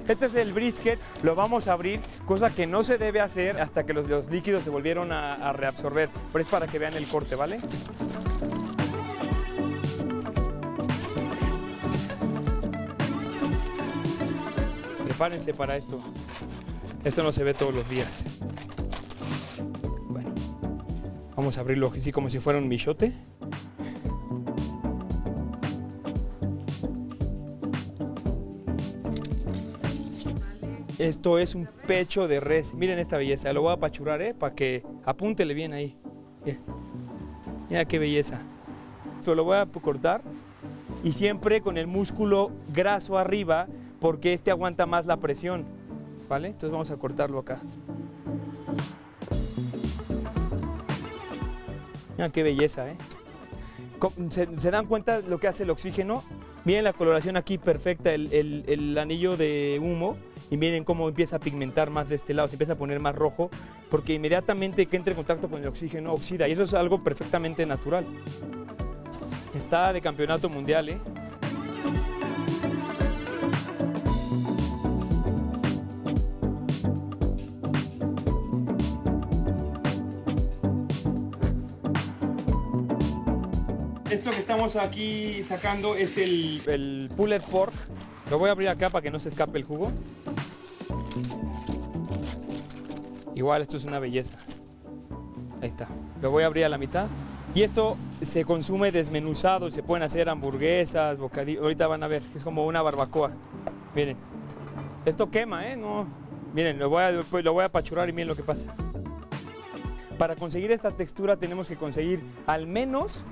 Este 0.09 0.25
es 0.25 0.33
el 0.33 0.53
brisket, 0.53 0.99
lo 1.21 1.35
vamos 1.35 1.67
a 1.67 1.73
abrir, 1.73 1.99
cosa 2.25 2.49
que 2.49 2.65
no 2.65 2.83
se 2.83 2.97
debe 2.97 3.21
hacer 3.21 3.61
hasta 3.61 3.85
que 3.85 3.93
los, 3.93 4.27
líquidos 4.31 4.63
se 4.63 4.71
volvieron 4.71 5.11
a, 5.11 5.35
a, 5.35 5.53
reabsorber, 5.53 6.09
pero 6.33 6.43
es 6.43 6.49
para 6.49 6.65
que 6.65 6.79
vean 6.79 6.95
el 6.95 7.05
corte, 7.05 7.35
¿vale? 7.35 7.59
Prepárense 15.03 15.53
para 15.53 15.77
esto, 15.77 16.01
esto 17.03 17.21
no 17.21 17.31
se 17.31 17.43
ve 17.43 17.53
todos 17.53 17.75
los 17.75 17.87
días. 17.87 18.23
Bueno, 20.07 20.33
Vamos 21.35 21.59
a 21.59 21.61
abrirlo 21.61 21.93
así 21.95 22.11
como 22.11 22.31
si 22.31 22.39
fuera 22.39 22.57
un 22.57 22.67
michote. 22.67 23.13
Esto 30.99 31.39
es 31.39 31.55
un 31.55 31.65
pecho 31.87 32.27
de 32.27 32.41
res. 32.41 32.73
Miren 32.73 32.99
esta 32.99 33.15
belleza. 33.15 33.53
Lo 33.53 33.61
voy 33.61 33.71
a 33.71 33.75
apachurar, 33.75 34.21
¿eh? 34.21 34.33
Para 34.33 34.53
que 34.53 34.83
apúntele 35.05 35.53
bien 35.53 35.71
ahí. 35.71 35.95
Mira 37.69 37.85
qué 37.85 37.97
belleza. 37.99 38.41
Esto 39.17 39.33
lo 39.33 39.45
voy 39.45 39.55
a 39.55 39.65
cortar 39.65 40.21
y 41.01 41.13
siempre 41.13 41.61
con 41.61 41.77
el 41.77 41.87
músculo 41.87 42.51
graso 42.73 43.17
arriba 43.17 43.67
porque 44.01 44.33
este 44.33 44.51
aguanta 44.51 44.85
más 44.85 45.05
la 45.05 45.15
presión. 45.15 45.63
¿Vale? 46.27 46.49
Entonces 46.49 46.71
vamos 46.71 46.91
a 46.91 46.97
cortarlo 46.97 47.39
acá. 47.39 47.61
Mira 52.17 52.29
qué 52.29 52.43
belleza, 52.43 52.89
¿eh? 52.89 52.97
¿Se, 54.29 54.69
dan 54.69 54.85
cuenta 54.85 55.21
lo 55.21 55.37
que 55.37 55.47
hace 55.47 55.63
el 55.63 55.69
oxígeno? 55.69 56.23
Miren 56.65 56.83
la 56.83 56.91
coloración 56.91 57.37
aquí 57.37 57.57
perfecta, 57.57 58.13
el 58.13 58.97
anillo 58.97 59.37
de 59.37 59.79
humo 59.81 60.17
y 60.51 60.57
miren 60.57 60.83
cómo 60.83 61.07
empieza 61.07 61.37
a 61.37 61.39
pigmentar 61.39 61.89
más 61.89 62.09
de 62.09 62.15
este 62.15 62.33
lado, 62.33 62.47
se 62.47 62.55
empieza 62.55 62.73
a 62.73 62.77
poner 62.77 62.99
más 62.99 63.15
rojo, 63.15 63.49
porque 63.89 64.13
inmediatamente 64.13 64.85
que 64.85 64.97
entre 64.97 65.13
en 65.13 65.17
contacto 65.17 65.49
con 65.49 65.61
el 65.61 65.67
oxígeno 65.67 66.13
oxida 66.13 66.47
y 66.47 66.53
eso 66.53 66.63
es 66.63 66.73
algo 66.73 67.03
perfectamente 67.03 67.65
natural. 67.65 68.05
Está 69.53 69.93
de 69.93 70.01
campeonato 70.01 70.49
mundial, 70.49 70.89
¿eh? 70.89 70.97
Esto 84.09 84.31
que 84.31 84.39
estamos 84.39 84.75
aquí 84.75 85.43
sacando 85.43 85.95
es 85.95 86.17
el, 86.17 86.61
el 86.65 87.11
pulled 87.15 87.41
pork. 87.43 87.73
Lo 88.29 88.37
voy 88.37 88.49
a 88.49 88.51
abrir 88.51 88.69
acá 88.69 88.89
para 88.89 89.01
que 89.01 89.11
no 89.11 89.19
se 89.19 89.29
escape 89.29 89.57
el 89.57 89.63
jugo. 89.63 89.91
Igual 93.39 93.61
esto 93.61 93.77
es 93.77 93.85
una 93.85 93.99
belleza. 93.99 94.33
Ahí 95.61 95.69
está. 95.69 95.87
Lo 96.21 96.29
voy 96.29 96.43
a 96.43 96.47
abrir 96.47 96.65
a 96.65 96.69
la 96.69 96.77
mitad. 96.77 97.07
Y 97.55 97.63
esto 97.63 97.95
se 98.21 98.43
consume 98.43 98.91
desmenuzado, 98.91 99.71
se 99.71 99.81
pueden 99.81 100.03
hacer 100.03 100.27
hamburguesas, 100.27 101.17
bocadillos. 101.17 101.63
Ahorita 101.63 101.87
van 101.87 102.03
a 102.03 102.07
ver, 102.09 102.21
es 102.35 102.43
como 102.43 102.65
una 102.65 102.81
barbacoa. 102.81 103.31
Miren. 103.95 104.17
Esto 105.05 105.31
quema, 105.31 105.69
¿eh? 105.69 105.77
No. 105.77 106.05
Miren, 106.53 106.77
lo 106.79 106.89
voy 106.89 107.01
a, 107.01 107.11
lo 107.11 107.53
voy 107.53 107.63
a 107.63 107.67
apachurar 107.67 108.09
y 108.09 108.11
miren 108.11 108.27
lo 108.27 108.35
que 108.35 108.43
pasa. 108.43 108.75
Para 110.17 110.35
conseguir 110.35 110.73
esta 110.73 110.91
textura 110.91 111.37
tenemos 111.37 111.69
que 111.69 111.77
conseguir 111.77 112.19
al 112.45 112.67
menos 112.67 113.23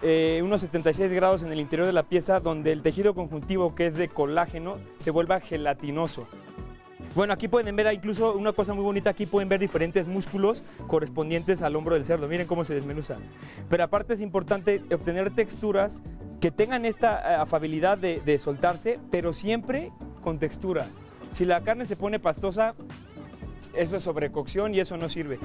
eh, 0.00 0.40
unos 0.42 0.62
76 0.62 1.12
grados 1.12 1.42
en 1.42 1.52
el 1.52 1.60
interior 1.60 1.86
de 1.86 1.92
la 1.92 2.04
pieza 2.04 2.40
donde 2.40 2.72
el 2.72 2.80
tejido 2.80 3.12
conjuntivo 3.12 3.74
que 3.74 3.86
es 3.86 3.98
de 3.98 4.08
colágeno 4.08 4.78
se 4.96 5.10
vuelva 5.10 5.38
gelatinoso. 5.38 6.26
Bueno, 7.14 7.32
aquí 7.32 7.48
pueden 7.48 7.74
ver 7.74 7.92
incluso 7.92 8.34
una 8.34 8.52
cosa 8.52 8.72
muy 8.72 8.84
bonita, 8.84 9.10
aquí 9.10 9.26
pueden 9.26 9.48
ver 9.48 9.58
diferentes 9.58 10.06
músculos 10.06 10.62
correspondientes 10.86 11.60
al 11.60 11.74
hombro 11.74 11.94
del 11.94 12.04
cerdo. 12.04 12.28
Miren 12.28 12.46
cómo 12.46 12.64
se 12.64 12.74
desmenuza. 12.74 13.16
Pero 13.68 13.82
aparte 13.82 14.14
es 14.14 14.20
importante 14.20 14.80
obtener 14.92 15.34
texturas 15.34 16.02
que 16.40 16.52
tengan 16.52 16.84
esta 16.84 17.18
eh, 17.18 17.34
afabilidad 17.34 17.98
de, 17.98 18.20
de 18.20 18.38
soltarse, 18.38 18.98
pero 19.10 19.32
siempre 19.32 19.90
con 20.22 20.38
textura. 20.38 20.86
Si 21.34 21.44
la 21.44 21.60
carne 21.62 21.84
se 21.84 21.96
pone 21.96 22.20
pastosa, 22.20 22.74
eso 23.74 23.96
es 23.96 24.02
sobrecocción 24.04 24.74
y 24.74 24.80
eso 24.80 24.96
no 24.96 25.08
sirve. 25.08 25.38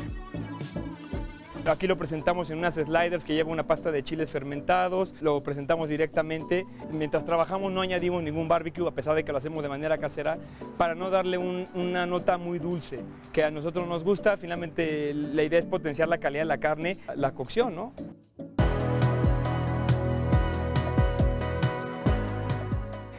Aquí 1.67 1.87
lo 1.87 1.97
presentamos 1.97 2.51
en 2.51 2.59
unas 2.59 2.75
sliders 2.75 3.23
que 3.23 3.33
lleva 3.33 3.51
una 3.51 3.65
pasta 3.65 3.91
de 3.91 4.03
chiles 4.03 4.29
fermentados, 4.29 5.15
lo 5.19 5.41
presentamos 5.41 5.89
directamente. 5.89 6.63
Mientras 6.91 7.25
trabajamos 7.25 7.71
no 7.71 7.81
añadimos 7.81 8.21
ningún 8.21 8.47
barbecue, 8.47 8.87
a 8.87 8.91
pesar 8.91 9.15
de 9.15 9.23
que 9.23 9.31
lo 9.31 9.39
hacemos 9.39 9.63
de 9.63 9.69
manera 9.69 9.97
casera, 9.97 10.37
para 10.77 10.93
no 10.93 11.09
darle 11.09 11.39
una 11.39 12.05
nota 12.05 12.37
muy 12.37 12.59
dulce, 12.59 12.99
que 13.33 13.43
a 13.43 13.49
nosotros 13.49 13.87
nos 13.87 14.03
gusta. 14.03 14.37
Finalmente 14.37 15.11
la 15.15 15.41
idea 15.41 15.57
es 15.57 15.65
potenciar 15.65 16.07
la 16.07 16.19
calidad 16.19 16.43
de 16.43 16.47
la 16.47 16.59
carne, 16.59 16.97
la 17.15 17.31
cocción, 17.31 17.73
¿no? 17.73 17.93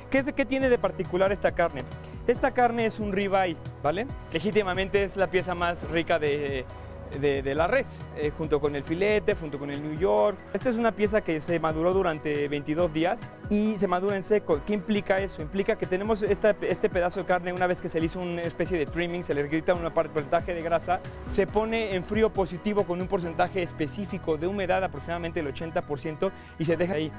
¿Qué, 0.08 0.18
es, 0.18 0.32
¿Qué 0.32 0.44
tiene 0.44 0.68
de 0.68 0.78
particular 0.78 1.32
esta 1.32 1.50
carne? 1.50 1.82
Esta 2.28 2.52
carne 2.52 2.86
es 2.86 3.00
un 3.00 3.12
ribeye, 3.12 3.56
¿vale? 3.82 4.06
Legítimamente 4.32 5.02
es 5.02 5.16
la 5.16 5.26
pieza 5.26 5.56
más 5.56 5.82
rica 5.90 6.20
de, 6.20 6.64
de, 7.18 7.54
la 7.54 7.66
res, 7.66 7.88
eh, 8.16 8.32
junto 8.37 8.61
con 8.61 8.76
el 8.76 8.85
filete, 8.85 9.35
junto 9.35 9.58
con 9.58 9.70
el 9.70 9.82
New 9.82 9.99
York. 9.99 10.38
Esta 10.52 10.70
es 10.70 10.76
una 10.76 10.92
pieza 10.92 11.20
que 11.23 11.40
se 11.40 11.58
maduró 11.58 11.92
durante 11.92 12.49
22 12.49 12.92
días 12.92 13.20
y 13.50 13.75
se 13.78 13.87
madura 13.88 14.16
en 14.16 14.23
seco. 14.23 14.61
¿Qué 14.66 14.75
implica 14.75 15.20
eso? 15.20 15.42
Implica 15.42 15.76
que 15.76 15.87
tenemos 15.87 16.23
este 16.23 16.88
pedazo 16.88 17.20
de 17.20 17.26
carne, 17.26 17.52
una 17.52 17.66
vez 17.66 17.80
que 17.80 17.88
se 17.88 18.00
le 18.00 18.06
hizo 18.06 18.20
una 18.20 18.42
especie 18.42 18.78
de 18.78 18.87
trimming, 18.87 19.23
se 19.23 19.35
le 19.35 19.49
quita 19.49 19.75
un 19.75 19.90
porcentaje 19.90 20.54
de 20.54 20.62
grasa, 20.62 21.00
se 21.28 21.46
pone 21.46 21.94
en 21.94 22.04
frío 22.04 22.32
positivo 22.32 22.85
con 22.85 23.00
un 23.00 23.08
porcentaje 23.08 23.62
específico 23.62 24.37
de 24.37 24.46
humedad, 24.46 24.82
aproximadamente 24.85 25.40
el 25.40 25.52
80%, 25.52 26.30
y 26.58 26.64
se 26.64 26.76
deja 26.76 26.94
ahí. 26.94 27.12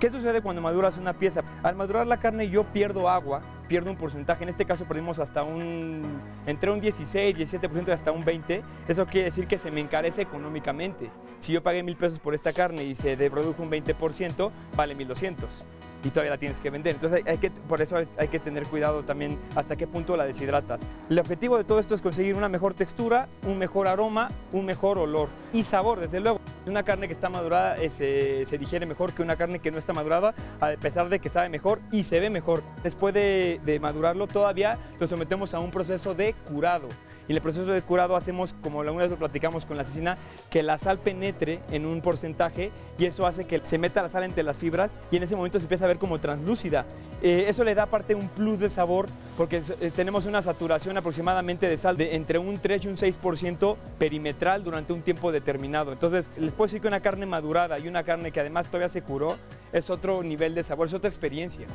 ¿Qué 0.00 0.10
sucede 0.10 0.42
cuando 0.42 0.60
maduras 0.60 0.98
una 0.98 1.12
pieza? 1.12 1.42
Al 1.62 1.76
madurar 1.76 2.06
la 2.06 2.18
carne 2.18 2.48
yo 2.50 2.64
pierdo 2.64 3.08
agua, 3.08 3.42
pierdo 3.68 3.90
un 3.90 3.96
porcentaje, 3.96 4.42
en 4.42 4.48
este 4.48 4.64
caso 4.64 4.84
perdimos 4.84 5.18
hasta 5.18 5.42
un, 5.42 6.20
entre 6.46 6.70
un 6.70 6.80
16, 6.80 7.36
17% 7.36 7.88
y 7.88 7.90
hasta 7.90 8.12
un 8.12 8.22
20%, 8.22 8.62
eso 8.88 9.06
quiere 9.06 9.26
decir 9.26 9.46
que 9.46 9.56
se 9.56 9.70
me 9.70 9.80
encarece 9.80 10.22
económicamente. 10.22 11.10
Si 11.40 11.52
yo 11.52 11.62
pagué 11.62 11.82
mil 11.82 11.96
pesos 11.96 12.18
por 12.18 12.34
esta 12.34 12.52
carne 12.52 12.84
y 12.84 12.94
se 12.94 13.16
produjo 13.30 13.62
un 13.62 13.70
20%, 13.70 14.50
vale 14.76 14.94
1200 14.94 15.68
y 16.04 16.10
todavía 16.10 16.32
la 16.32 16.38
tienes 16.38 16.60
que 16.60 16.70
vender. 16.70 16.94
Entonces, 16.94 17.22
hay, 17.26 17.38
que, 17.38 17.50
por 17.50 17.80
eso 17.80 17.96
hay 17.96 18.28
que 18.28 18.38
tener 18.38 18.66
cuidado 18.66 19.04
también 19.04 19.38
hasta 19.54 19.76
qué 19.76 19.86
punto 19.86 20.16
la 20.16 20.24
deshidratas. 20.26 20.86
El 21.08 21.18
objetivo 21.18 21.56
de 21.56 21.64
todo 21.64 21.78
esto 21.78 21.94
es 21.94 22.02
conseguir 22.02 22.34
una 22.34 22.48
mejor 22.48 22.74
textura, 22.74 23.28
un 23.46 23.58
mejor 23.58 23.88
aroma, 23.88 24.28
un 24.52 24.66
mejor 24.66 24.98
olor 24.98 25.28
y 25.52 25.64
sabor, 25.64 26.00
desde 26.00 26.20
luego. 26.20 26.40
Una 26.66 26.82
carne 26.82 27.06
que 27.06 27.12
está 27.12 27.28
madurada 27.28 27.76
eh, 27.76 28.44
se, 28.48 28.58
digiere 28.58 28.86
mejor 28.86 29.12
que 29.12 29.22
una 29.22 29.36
carne 29.36 29.58
que 29.58 29.70
no 29.70 29.78
está 29.78 29.92
madurada, 29.92 30.34
a 30.60 30.72
pesar 30.80 31.08
de 31.08 31.18
que 31.18 31.28
sabe 31.28 31.48
mejor 31.48 31.80
y 31.92 32.04
se 32.04 32.20
ve 32.20 32.30
mejor. 32.30 32.62
Después 32.82 33.12
de, 33.12 33.60
de 33.64 33.80
madurarlo, 33.80 34.26
todavía 34.26 34.78
lo 34.98 35.06
sometemos 35.06 35.52
a 35.54 35.58
un 35.58 35.70
proceso 35.70 36.14
de 36.14 36.34
curado. 36.46 36.88
Y 37.28 37.32
en 37.32 37.36
el 37.36 37.42
proceso 37.42 37.72
de 37.72 37.82
curado 37.82 38.16
hacemos, 38.16 38.54
como 38.62 38.80
alguna 38.80 39.04
vez 39.04 39.10
lo 39.10 39.18
platicamos 39.18 39.64
con 39.64 39.76
la 39.76 39.82
asesina, 39.82 40.16
que 40.50 40.62
la 40.62 40.78
sal 40.78 40.98
penetre 40.98 41.60
en 41.70 41.86
un 41.86 42.00
porcentaje 42.00 42.70
y 42.98 43.06
eso 43.06 43.26
hace 43.26 43.44
que 43.44 43.60
se 43.64 43.78
meta 43.78 44.02
la 44.02 44.08
sal 44.08 44.24
entre 44.24 44.42
las 44.42 44.58
fibras 44.58 44.98
y 45.10 45.16
en 45.16 45.22
ese 45.22 45.36
momento 45.36 45.58
se 45.58 45.64
empieza 45.64 45.84
a 45.84 45.88
ver 45.88 45.98
como 45.98 46.20
translúcida. 46.20 46.84
Eh, 47.22 47.46
eso 47.48 47.64
le 47.64 47.74
da 47.74 47.84
aparte 47.84 48.14
un 48.14 48.28
plus 48.28 48.58
de 48.58 48.70
sabor 48.70 49.06
porque 49.36 49.62
eh, 49.80 49.90
tenemos 49.94 50.26
una 50.26 50.42
saturación 50.42 50.96
aproximadamente 50.96 51.68
de 51.68 51.78
sal 51.78 51.96
de 51.96 52.14
entre 52.14 52.38
un 52.38 52.58
3 52.58 52.84
y 52.84 52.88
un 52.88 52.96
6% 52.96 53.76
perimetral 53.98 54.62
durante 54.62 54.92
un 54.92 55.02
tiempo 55.02 55.32
determinado. 55.32 55.92
Entonces 55.92 56.30
les 56.36 56.52
puedo 56.52 56.66
decir 56.66 56.80
que 56.80 56.88
una 56.88 57.00
carne 57.00 57.26
madurada 57.26 57.78
y 57.78 57.88
una 57.88 58.04
carne 58.04 58.32
que 58.32 58.40
además 58.40 58.66
todavía 58.66 58.88
se 58.88 59.02
curó 59.02 59.36
es 59.72 59.90
otro 59.90 60.22
nivel 60.22 60.54
de 60.54 60.62
sabor, 60.62 60.88
es 60.88 60.94
otra 60.94 61.08
experiencia. 61.08 61.66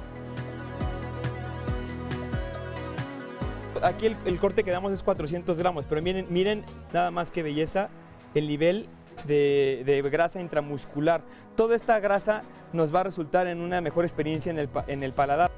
Aquí 3.84 4.16
el, 4.26 4.40
corte 4.40 4.64
que 4.64 4.72
damos 4.72 4.92
es 4.94 5.04
400 5.04 5.58
gramos, 5.58 5.86
pero 5.86 6.02
miren, 6.02 6.28
miren 6.30 6.64
nada 6.94 7.12
más 7.12 7.32
que 7.32 7.44
belleza 7.44 7.90
el 8.34 8.48
nivel 8.48 8.88
de, 9.26 10.08
grasa 10.12 10.40
intramuscular. 10.40 11.22
Toda 11.56 11.76
esta 11.76 12.00
grasa 12.00 12.44
nos 12.74 12.94
va 12.94 13.02
a 13.02 13.04
resultar 13.04 13.48
en 13.48 13.60
una 13.60 13.82
mejor 13.82 14.06
experiencia 14.06 14.52
en 14.52 15.04
el, 15.04 15.14
paladar. 15.14 15.52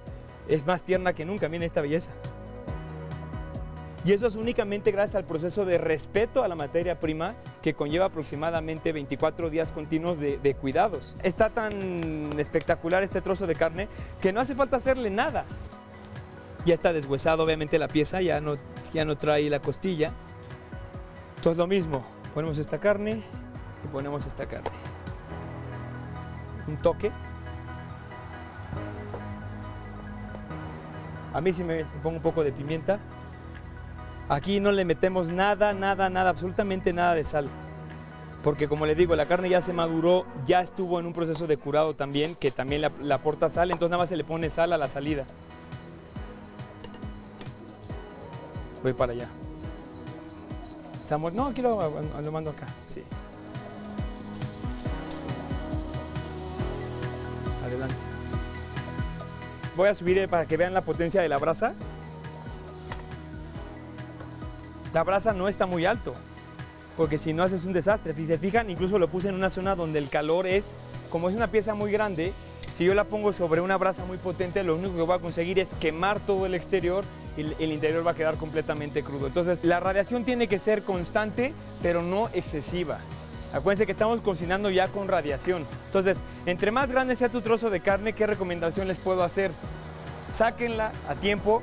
Es 0.48 0.66
más 0.66 0.84
tierna 0.84 1.14
que 1.14 1.26
nunca, 1.26 1.48
miren 1.48 1.64
esta 1.64 1.82
belleza. 1.82 2.12
Y 4.04 4.14
eso 4.14 4.26
es 4.26 4.36
únicamente 4.36 4.92
gracias 4.92 5.16
al 5.16 5.26
proceso 5.26 5.64
de 5.64 5.78
respeto 5.78 6.44
a 6.44 6.48
la 6.48 6.56
materia 6.56 7.00
prima 7.00 7.36
que 7.62 7.76
conlleva 7.76 8.06
aproximadamente 8.06 8.92
24 8.92 9.52
días 9.52 9.72
continuos 9.72 10.20
de, 10.20 10.56
cuidados. 10.60 11.16
Está 11.22 11.52
tan 11.52 12.40
espectacular 12.40 13.04
este 13.04 13.22
trozo 13.22 13.46
de 13.46 13.54
carne 13.54 13.88
que 14.20 14.34
no 14.34 14.40
hace 14.40 14.56
falta 14.56 14.78
hacerle 14.78 15.12
nada. 15.12 15.46
Ya 16.66 16.76
está 16.76 16.94
deshuesado 16.94 17.44
obviamente 17.44 17.80
la 17.80 17.88
pieza, 17.88 18.22
ya 18.22 18.40
no, 18.40 18.58
ya 18.94 19.06
no 19.06 19.18
trae 19.18 19.50
la 19.50 19.62
costilla. 19.62 20.12
Entonces 21.38 21.58
lo 21.58 21.68
mismo, 21.68 22.04
ponemos 22.34 22.58
esta 22.60 22.80
carne 22.80 23.22
y 23.84 23.88
ponemos 23.92 24.26
esta 24.26 24.46
carne. 24.46 24.70
Un 26.68 26.78
toque. 26.78 27.12
A 31.34 31.42
mí 31.42 31.54
sí 31.54 31.64
me 31.64 31.86
pongo 32.04 32.18
un 32.18 32.22
poco 32.22 32.44
de 32.44 32.52
pimienta. 32.52 33.00
Aquí 34.30 34.60
no 34.60 34.72
le 34.72 34.86
metemos 34.86 35.32
nada, 35.32 35.74
nada, 35.74 36.10
nada, 36.10 36.30
absolutamente 36.30 36.94
nada 36.94 37.16
de 37.16 37.24
sal. 37.24 37.50
Porque 38.44 38.68
como 38.68 38.86
le 38.86 38.96
digo, 38.96 39.16
la 39.16 39.28
carne 39.28 39.50
ya 39.50 39.62
se 39.62 39.74
maduró, 39.74 40.26
ya 40.46 40.62
estuvo 40.62 41.00
en 41.00 41.06
un 41.06 41.14
proceso 41.14 41.48
de 41.48 41.58
curado 41.58 41.96
también, 41.96 42.36
que 42.36 42.52
también 42.52 42.82
le 42.82 43.14
aporta 43.14 43.50
sal, 43.50 43.72
entonces 43.72 43.92
nada 43.92 44.04
más 44.04 44.10
se 44.10 44.18
le 44.18 44.24
pone 44.24 44.50
sal 44.50 44.74
a 44.74 44.78
la 44.78 44.90
salida. 44.90 45.26
voy 48.84 48.94
para 48.94 49.14
allá. 49.14 49.28
Está 51.02 51.18
muerto. 51.18 51.42
No, 51.42 51.48
aquí 51.50 51.62
lo, 51.62 51.78
lo 52.22 52.32
mando 52.32 52.52
acá. 52.52 52.68
Sí. 52.88 53.04
Adelante. 57.66 57.96
Voy 59.76 59.90
a 59.90 59.96
subir 59.96 60.18
eh, 60.18 60.28
para 60.28 60.46
que 60.46 60.58
vean 60.58 60.74
la 60.74 60.82
potencia 60.82 61.22
de 61.22 61.30
la 61.30 61.38
brasa. 61.38 61.74
La 64.94 65.04
brasa 65.04 65.34
no 65.34 65.48
está 65.48 65.66
muy 65.66 65.86
alto, 65.86 66.14
porque 66.98 67.18
si 67.18 67.34
no 67.34 67.44
haces 67.44 67.64
un 67.64 67.72
desastre. 67.72 68.14
Si 68.14 68.26
se 68.26 68.38
fijan, 68.38 68.70
incluso 68.70 69.00
lo 69.00 69.08
puse 69.08 69.30
en 69.30 69.36
una 69.36 69.50
zona 69.50 69.76
donde 69.76 70.00
el 70.00 70.10
calor 70.10 70.46
es, 70.46 70.66
como 71.10 71.30
es 71.30 71.36
una 71.36 71.48
pieza 71.48 71.74
muy 71.76 71.92
grande, 71.92 72.34
si 72.78 72.86
yo 72.86 72.94
la 72.94 73.04
pongo 73.04 73.34
sobre 73.34 73.62
una 73.62 73.78
brasa 73.78 74.06
muy 74.06 74.18
potente, 74.18 74.64
lo 74.64 74.76
único 74.76 74.96
que 74.96 75.02
voy 75.02 75.16
a 75.16 75.20
conseguir 75.20 75.60
es 75.60 75.70
quemar 75.80 76.20
todo 76.20 76.46
el 76.46 76.56
exterior 76.56 77.04
y 77.38 77.42
el 77.64 77.72
interior 77.72 78.06
va 78.06 78.12
a 78.12 78.16
quedar 78.16 78.38
completamente 78.38 79.04
crudo. 79.04 79.28
Entonces, 79.28 79.64
la 79.64 79.80
radiación 79.80 80.26
tiene 80.26 80.48
que 80.48 80.60
ser 80.60 80.84
constante, 80.84 81.54
pero 81.82 82.02
no 82.02 82.30
excesiva. 82.34 83.00
Acuérdense 83.54 83.86
que 83.86 83.92
estamos 83.92 84.22
cocinando 84.22 84.70
ya 84.70 84.88
con 84.88 85.08
radiación. 85.08 85.66
Entonces, 85.88 86.18
entre 86.46 86.72
más 86.72 86.90
grande 86.90 87.16
sea 87.16 87.30
tu 87.30 87.42
trozo 87.42 87.70
de 87.70 87.82
carne, 87.82 88.14
¿qué 88.14 88.26
recomendación 88.26 88.88
les 88.88 88.98
puedo 88.98 89.24
hacer? 89.24 89.52
Sáquenla 90.34 90.94
a 91.10 91.16
tiempo, 91.16 91.62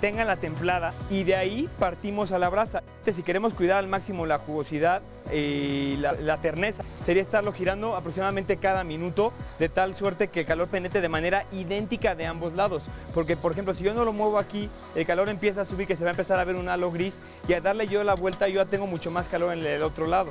tenganla 0.00 0.36
templada 0.36 0.92
y 1.10 1.24
de 1.24 1.36
ahí 1.36 1.68
partimos 1.78 2.32
a 2.32 2.38
la 2.38 2.48
brasa. 2.48 2.82
Si 3.04 3.22
queremos 3.22 3.54
cuidar 3.54 3.78
al 3.78 3.88
máximo 3.88 4.26
la 4.26 4.38
jugosidad 4.38 5.02
y 5.32 5.96
la, 5.96 6.12
la 6.12 6.36
terneza, 6.36 6.84
sería 7.04 7.22
estarlo 7.22 7.52
girando 7.52 7.96
aproximadamente 7.96 8.56
cada 8.56 8.84
minuto 8.84 9.32
de 9.58 9.68
tal 9.68 9.94
suerte 9.94 10.28
que 10.28 10.40
el 10.40 10.46
calor 10.46 10.68
penetre 10.68 11.00
de 11.00 11.08
manera 11.08 11.44
idéntica 11.52 12.14
de 12.14 12.26
ambos 12.26 12.54
lados. 12.54 12.84
Porque, 13.14 13.36
por 13.36 13.52
ejemplo, 13.52 13.74
si 13.74 13.82
yo 13.84 13.94
no 13.94 14.04
lo 14.04 14.12
muevo 14.12 14.38
aquí, 14.38 14.68
el 14.94 15.06
calor 15.06 15.28
empieza 15.28 15.62
a 15.62 15.66
subir, 15.66 15.86
que 15.86 15.96
se 15.96 16.04
va 16.04 16.10
a 16.10 16.12
empezar 16.12 16.38
a 16.38 16.44
ver 16.44 16.56
un 16.56 16.68
halo 16.68 16.90
gris 16.90 17.14
y 17.48 17.54
al 17.54 17.62
darle 17.62 17.88
yo 17.88 18.04
la 18.04 18.14
vuelta 18.14 18.48
yo 18.48 18.62
ya 18.62 18.70
tengo 18.70 18.86
mucho 18.86 19.10
más 19.10 19.26
calor 19.28 19.52
en 19.52 19.64
el 19.64 19.82
otro 19.82 20.06
lado. 20.06 20.30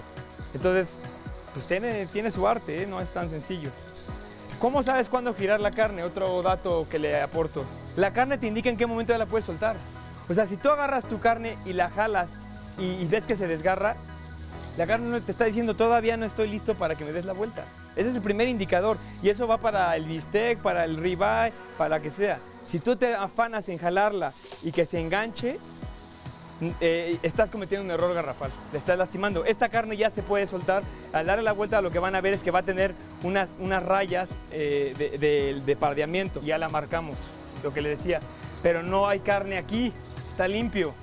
Entonces, 0.54 0.90
pues 1.54 1.66
tiene, 1.66 2.06
tiene 2.08 2.32
su 2.32 2.48
arte, 2.48 2.84
¿eh? 2.84 2.88
no 2.88 3.02
es 3.02 3.10
tan 3.10 3.30
sencillo. 3.30 3.70
¿Cómo 4.60 4.84
sabes 4.84 5.08
cuándo 5.08 5.34
girar 5.34 5.60
la 5.60 5.72
carne? 5.72 6.04
Otro 6.04 6.42
dato 6.42 6.86
que 6.90 7.00
le 7.00 7.22
aporto. 7.22 7.64
La 8.00 8.14
carne 8.14 8.38
te 8.38 8.48
indica 8.48 8.70
en 8.70 8.78
qué 8.78 8.86
momento 8.86 9.12
ya 9.12 9.18
la 9.18 9.26
puedes 9.26 9.46
soltar. 9.46 9.76
O 10.30 10.34
sea, 10.34 10.48
si 10.48 10.56
tú 10.56 10.70
agarras 10.70 11.04
tu 11.04 11.20
carne 11.20 11.58
y 11.66 11.74
la 11.74 11.90
jalas 11.90 12.30
y, 12.78 13.06
ves 13.08 13.26
que 13.26 13.36
se 13.36 13.46
desgarra, 13.46 13.98
la 14.78 14.88
carne 14.88 15.20
te 15.20 15.34
está 15.34 15.44
diciendo 15.44 15.74
todavía 15.74 16.16
no 16.16 16.26
estoy 16.26 16.48
listo 16.48 16.76
para 16.76 16.96
que 16.96 17.04
me 17.04 17.12
des 17.12 17.26
la 17.26 17.34
vuelta. 17.34 17.66
Ese 17.98 18.12
es 18.12 18.16
el 18.16 18.22
primer 18.22 18.48
indicador 18.48 18.98
y 19.22 19.28
eso 19.28 19.48
va 19.48 19.58
para 19.58 19.94
el 19.98 20.06
bistec, 20.06 20.60
para 20.60 20.86
el 20.86 20.96
ribeye, 20.96 21.52
para 21.78 22.00
que 22.00 22.10
sea. 22.10 22.40
Si 22.66 22.80
tú 22.80 22.96
te 22.96 23.16
afanas 23.16 23.68
en 23.68 23.78
jalarla 23.78 24.32
y 24.64 24.72
que 24.72 24.86
se 24.86 25.02
enganche, 25.02 25.60
eh, 26.80 27.18
estás 27.22 27.50
cometiendo 27.52 27.84
un 27.84 27.92
error 27.92 28.14
garrafal, 28.14 28.52
le 28.72 28.78
estás 28.78 28.98
lastimando. 28.98 29.44
Esta 29.44 29.68
carne 29.68 29.98
ya 29.98 30.10
se 30.10 30.24
puede 30.24 30.48
soltar, 30.48 30.84
al 31.12 31.26
darle 31.26 31.44
la 31.44 31.52
vuelta 31.52 31.82
lo 31.82 31.92
que 31.92 32.00
van 32.00 32.16
a 32.16 32.22
ver 32.22 32.34
es 32.34 32.44
que 32.44 32.52
va 32.52 32.60
a 32.60 32.64
tener 32.64 32.94
unas, 33.24 33.50
unas 33.60 33.84
rayas 33.84 34.30
eh, 34.54 34.94
de, 34.98 35.62
de, 35.66 35.76
pardeamiento, 35.76 36.40
ya 36.40 36.58
la 36.58 36.70
marcamos, 36.70 37.18
lo 37.64 37.74
que 37.74 37.82
le 37.82 37.90
decía, 37.90 38.20
pero 38.62 38.84
no 38.84 39.08
hay 39.08 39.20
carne 39.20 39.58
aquí, 39.58 39.94
está 40.30 40.48
limpio. 40.48 40.94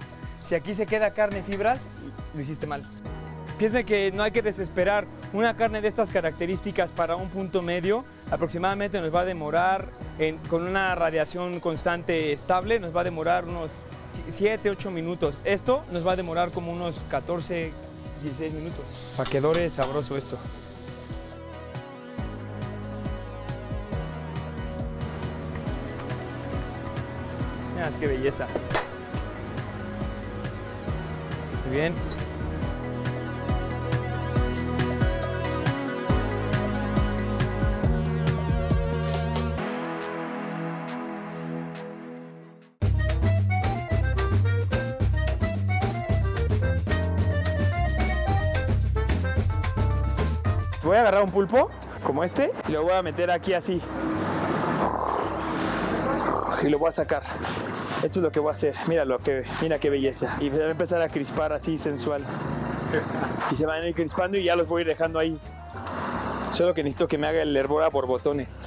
Si 0.47 0.55
aquí 0.55 0.75
se 0.75 0.87
queda 0.87 1.11
carne 1.11 1.43
fibras, 1.43 1.81
lo 2.35 2.41
hiciste 2.41 2.67
mal. 2.67 2.83
Piensen 3.59 3.87
que 3.87 4.13
no 4.13 4.23
hay 4.23 4.33
que 4.33 4.43
desesperar. 4.43 5.07
Una 5.33 5.57
carne 5.57 5.81
de 5.81 5.89
estas 5.89 6.11
características 6.11 6.91
para 6.91 7.17
un 7.17 7.29
punto 7.29 7.63
medio 7.63 8.05
aproximadamente 8.31 9.01
nos 9.01 9.15
va 9.15 9.23
a 9.23 9.25
demorar, 9.25 9.89
con 10.49 10.67
una 10.67 10.95
radiación 10.95 11.61
constante 11.61 12.33
estable, 12.33 12.79
nos 12.79 12.95
va 12.95 13.01
a 13.01 13.05
demorar 13.05 13.45
unos 13.45 13.71
7, 14.31 14.71
8 14.71 14.91
minutos. 14.91 15.39
Esto 15.45 15.83
nos 15.91 16.07
va 16.07 16.13
a 16.13 16.17
demorar 16.17 16.51
como 16.51 16.73
unos 16.73 17.01
14, 17.11 17.73
16 18.23 18.53
minutos. 18.55 19.15
Paquedores 19.17 19.73
sabroso 19.73 20.17
esto. 20.17 20.39
Mira, 27.77 27.91
qué 28.01 28.07
belleza. 28.07 28.47
Muy 31.67 31.77
bien. 31.77 31.95
voy 50.83 50.97
a 50.97 51.01
agarrar 51.01 51.25
un 51.25 51.31
pulpo 51.31 51.69
como 52.03 52.23
este 52.23 52.53
y 52.69 52.73
lo 52.73 52.85
voy 52.85 52.93
a 52.93 53.03
meter 53.03 53.31
aquí 53.31 53.53
así. 53.53 53.83
Y 56.67 56.71
lo 56.71 56.81
voy 56.81 56.89
a 56.89 56.93
sacar. 56.93 57.23
Esto 58.03 58.19
es 58.19 58.25
lo 58.25 58.33
que 58.33 58.41
voy 58.41 58.51
a 58.51 58.53
hacer. 58.53 58.75
Mira 58.89 59.05
lo 59.05 59.19
que, 59.19 59.45
mira 59.63 59.79
qué 59.79 59.89
belleza. 59.89 60.37
Y 60.41 60.49
va 60.49 60.65
a 60.65 60.71
empezar 60.71 61.01
a 61.01 61.09
crispar 61.09 61.53
así 61.53 61.79
sensual. 61.79 62.25
Y 63.53 63.57
se 63.57 63.67
van 63.67 63.83
a 63.83 63.87
ir 63.87 63.95
crispando 63.95 64.37
y 64.37 64.45
ya 64.45 64.57
los 64.57 64.67
voy 64.67 64.81
a 64.81 64.83
ir 64.83 64.89
dejando 64.89 65.21
ahí. 65.21 65.39
Solo 66.53 66.75
que 66.75 66.83
necesito 66.83 67.07
que 67.07 67.19
me 67.19 67.29
haga 67.29 67.43
el 67.43 67.57
hervor 67.57 67.85
a 67.85 67.89
borbotones. 67.89 68.59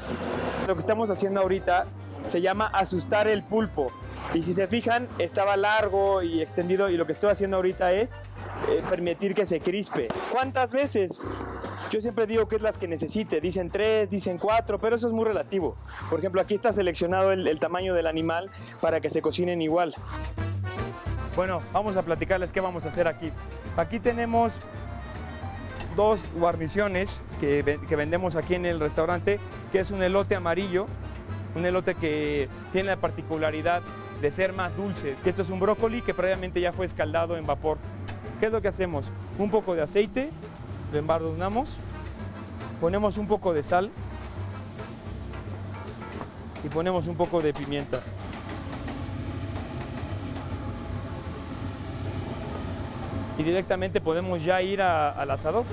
Lo 0.65 0.75
que 0.75 0.79
estamos 0.79 1.09
haciendo 1.09 1.41
ahorita 1.41 1.87
se 2.25 2.39
llama 2.39 2.67
asustar 2.67 3.27
el 3.27 3.43
pulpo. 3.43 3.91
Y 4.33 4.43
si 4.43 4.53
se 4.53 4.67
fijan, 4.67 5.09
estaba 5.17 5.57
largo 5.57 6.21
y 6.21 6.41
extendido 6.41 6.89
y 6.89 6.95
lo 6.95 7.05
que 7.05 7.11
estoy 7.11 7.31
haciendo 7.31 7.57
ahorita 7.57 7.91
es 7.91 8.13
eh, 8.69 8.81
permitir 8.89 9.33
que 9.33 9.45
se 9.45 9.59
crispe. 9.59 10.07
¿Cuántas 10.31 10.71
veces? 10.71 11.19
Yo 11.91 12.01
siempre 12.01 12.27
digo 12.27 12.47
que 12.47 12.55
es 12.55 12.61
las 12.61 12.77
que 12.77 12.87
necesite. 12.87 13.41
Dicen 13.41 13.71
tres, 13.71 14.09
dicen 14.09 14.37
cuatro, 14.37 14.77
pero 14.77 14.95
eso 14.95 15.07
es 15.07 15.13
muy 15.13 15.25
relativo. 15.25 15.75
Por 16.09 16.19
ejemplo, 16.19 16.39
aquí 16.39 16.53
está 16.53 16.71
seleccionado 16.71 17.31
el, 17.31 17.59
tamaño 17.59 17.95
del 17.95 18.05
animal 18.05 18.51
para 18.79 19.01
que 19.01 19.09
se 19.09 19.23
cocinen 19.23 19.59
igual. 19.61 19.95
Bueno, 21.35 21.61
vamos 21.73 21.97
a 21.97 22.03
platicarles 22.03 22.51
qué 22.51 22.61
vamos 22.61 22.85
a 22.85 22.89
hacer 22.89 23.07
aquí. 23.07 23.31
Aquí 23.75 23.99
tenemos 23.99 24.53
dos 25.95 26.23
guarniciones 26.35 27.21
que, 27.39 27.63
vendemos 27.89 28.35
aquí 28.35 28.53
en 28.53 28.67
el 28.67 28.79
restaurante, 28.79 29.39
que 29.71 29.79
es 29.79 29.89
un 29.89 30.03
elote 30.03 30.35
amarillo, 30.35 30.85
un 31.55 31.65
elote 31.65 31.95
que 31.95 32.47
tiene 32.71 32.89
la 32.89 32.97
particularidad 32.97 33.81
de 34.21 34.31
ser 34.31 34.53
más 34.53 34.75
dulce, 34.75 35.15
esto 35.25 35.41
es 35.41 35.49
un 35.49 35.61
brócoli 35.61 36.01
que 36.01 36.13
previamente 36.13 36.59
ya 36.59 36.73
fue 36.73 36.85
escaldado 36.85 37.37
en 37.37 37.45
vapor. 37.45 37.77
¿Qué 38.39 38.47
es 38.47 38.51
lo 38.51 38.61
que 38.61 38.67
hacemos? 38.67 39.11
Un 39.37 39.49
poco 39.49 39.75
de 39.75 39.81
aceite, 39.81 40.29
lo 40.91 40.99
embadurnamos, 40.99 41.77
ponemos 42.81 43.17
un 43.17 43.27
poco 43.27 43.53
de 43.53 43.63
sal 43.63 43.91
y 46.63 46.69
ponemos 46.69 47.07
un 47.07 47.15
poco 47.15 47.41
de 47.41 47.53
pimienta. 47.53 48.01
Y 53.37 53.43
directamente 53.43 54.01
podemos 54.01 54.43
ya 54.43 54.61
ir 54.61 54.81
al 54.81 55.31
asador. 55.31 55.63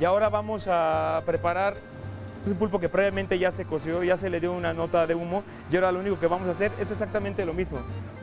Y 0.00 0.04
ahora 0.04 0.28
vamos 0.28 0.66
a 0.66 1.22
preparar 1.26 1.76
un 2.46 2.54
pulpo 2.54 2.80
que 2.80 2.88
previamente 2.88 3.38
ya 3.38 3.52
se 3.52 3.64
coció, 3.64 4.02
ya 4.02 4.16
se 4.16 4.30
le 4.30 4.40
dio 4.40 4.52
una 4.52 4.72
nota 4.72 5.06
de 5.06 5.14
humo 5.14 5.42
y 5.70 5.76
ahora 5.76 5.92
lo 5.92 6.00
único 6.00 6.18
que 6.18 6.26
vamos 6.26 6.48
a 6.48 6.52
hacer 6.52 6.72
es 6.80 6.90
exactamente 6.90 7.44
lo 7.44 7.52
mismo. 7.52 7.78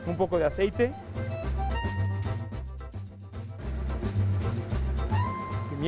Un 0.06 0.16
poco 0.16 0.38
de 0.38 0.44
aceite, 0.44 0.92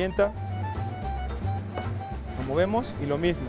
pimienta, 0.01 0.31
lo 2.39 2.43
movemos 2.47 2.95
y 3.03 3.05
lo 3.05 3.19
mismo. 3.19 3.43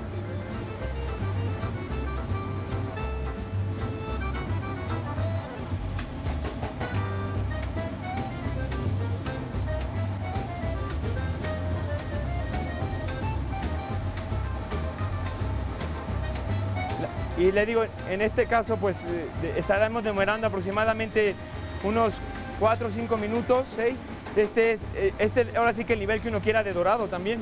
Y 17.38 17.50
le 17.50 17.64
digo, 17.64 17.84
en 18.10 18.20
este 18.20 18.44
caso 18.44 18.76
pues 18.76 18.98
eh, 19.06 19.54
estaremos 19.56 20.04
demorando 20.04 20.46
aproximadamente 20.46 21.34
unos 21.82 22.12
4 22.60 22.88
o 22.88 22.90
5 22.90 23.16
minutos, 23.16 23.66
6. 23.74 23.96
Este 24.36 24.72
es, 24.72 24.80
eh, 24.94 25.12
este 25.18 25.46
ahora 25.56 25.74
sí 25.74 25.84
que 25.84 25.92
el 25.92 26.00
nivel 26.00 26.20
que 26.20 26.28
uno 26.28 26.40
quiera 26.40 26.62
de 26.62 26.72
dorado 26.72 27.06
también. 27.06 27.40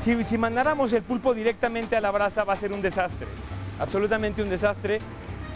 Si, 0.00 0.24
si 0.24 0.38
mandáramos 0.38 0.92
el 0.92 1.02
pulpo 1.02 1.34
directamente 1.34 1.96
a 1.96 2.00
la 2.00 2.10
brasa 2.10 2.44
va 2.44 2.52
a 2.52 2.56
ser 2.56 2.72
un 2.72 2.82
desastre, 2.82 3.26
absolutamente 3.78 4.42
un 4.42 4.50
desastre, 4.50 5.00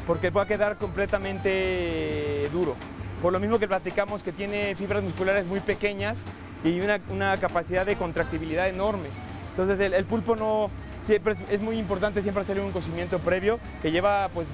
porque 0.07 0.31
va 0.31 0.42
a 0.42 0.47
quedar 0.47 0.77
completamente 0.77 2.49
duro. 2.53 2.75
Por 3.21 3.33
lo 3.33 3.38
mismo 3.38 3.59
que 3.59 3.68
platicamos 3.68 4.23
que 4.23 4.33
tiene 4.33 4.75
fibras 4.75 5.03
musculares 5.03 5.47
muy 5.47 5.61
pequeñas 5.61 6.18
y 6.64 6.81
una, 6.81 7.01
una 7.11 7.37
capacidad 7.37 7.87
de 7.87 7.97
contractibilidad 7.97 8.68
enorme. 8.68 9.09
Entonces 9.51 9.79
el, 9.79 9.95
el 9.95 10.05
pulpo 10.05 10.35
no, 10.35 10.71
siempre 11.05 11.37
es 11.51 11.61
muy 11.61 11.79
importante 11.79 12.23
siempre 12.23 12.42
hacer 12.42 12.59
un 12.61 12.73
cocimiento 12.73 13.18
previo 13.18 13.59
que 13.81 13.90
lleva 13.92 14.29
pues 14.29 14.47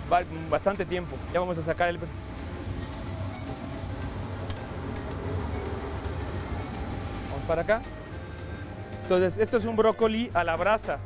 bastante 0.51 0.85
tiempo. 0.85 1.17
Ya 1.33 1.41
vamos 1.41 1.59
a 1.59 1.63
sacar 1.63 1.89
el... 1.89 1.99
para 7.49 7.63
acá. 7.63 7.81
Entonces, 9.03 9.39
esto 9.39 9.57
es 9.57 9.65
un 9.65 9.75
brócoli 9.75 10.31
a 10.35 10.45
la 10.45 10.55
brasa. 10.55 10.99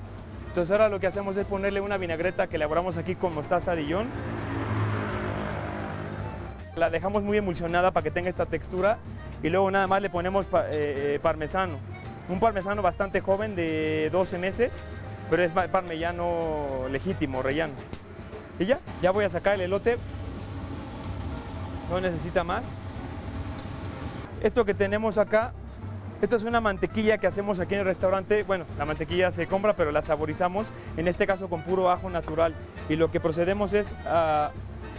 Entonces 0.48 0.70
ahora 0.70 0.90
lo 0.90 1.00
que 1.00 1.06
hacemos 1.06 1.34
es 1.38 1.46
ponerle 1.46 1.80
una 1.80 1.96
vinagreta 1.96 2.46
que 2.46 2.56
elaboramos 2.56 2.98
aquí 2.98 3.14
con 3.14 3.34
mostaza 3.34 3.74
Dijon. 3.74 4.06
La 6.76 6.90
dejamos 6.90 7.22
muy 7.22 7.38
emulsionada 7.38 7.90
para 7.90 8.04
que 8.04 8.10
tenga 8.10 8.28
esta 8.28 8.44
textura 8.44 8.98
y 9.42 9.48
luego 9.48 9.70
nada 9.70 9.86
más 9.86 10.02
le 10.02 10.10
ponemos 10.10 10.44
eh, 10.44 10.50
eh, 11.14 11.18
parmesano. 11.22 11.78
Un 12.28 12.38
parmesano 12.38 12.82
bastante 12.82 13.22
joven 13.22 13.56
de 13.56 14.10
12 14.12 14.36
meses, 14.36 14.82
pero 15.30 15.42
es 15.42 15.52
parmellano 15.52 16.86
legítimo, 16.90 17.40
rellano. 17.40 17.72
Y 18.58 18.66
ya, 18.66 18.78
ya 19.00 19.10
voy 19.10 19.24
a 19.24 19.30
sacar 19.30 19.54
el 19.54 19.62
elote. 19.62 19.96
No 21.88 21.98
necesita 21.98 22.44
más. 22.44 22.72
Esto 24.42 24.66
que 24.66 24.74
tenemos 24.74 25.16
acá 25.16 25.54
esto 26.22 26.36
es 26.36 26.44
una 26.44 26.60
mantequilla 26.60 27.18
que 27.18 27.26
hacemos 27.26 27.58
aquí 27.58 27.74
en 27.74 27.80
el 27.80 27.86
restaurante. 27.86 28.44
Bueno, 28.44 28.64
la 28.78 28.84
mantequilla 28.84 29.32
se 29.32 29.48
compra, 29.48 29.74
pero 29.74 29.90
la 29.90 30.02
saborizamos, 30.02 30.68
en 30.96 31.08
este 31.08 31.26
caso 31.26 31.50
con 31.50 31.62
puro 31.62 31.90
ajo 31.90 32.08
natural. 32.08 32.54
Y 32.88 32.94
lo 32.94 33.10
que 33.10 33.18
procedemos 33.18 33.72
es 33.72 33.92
a 34.06 34.52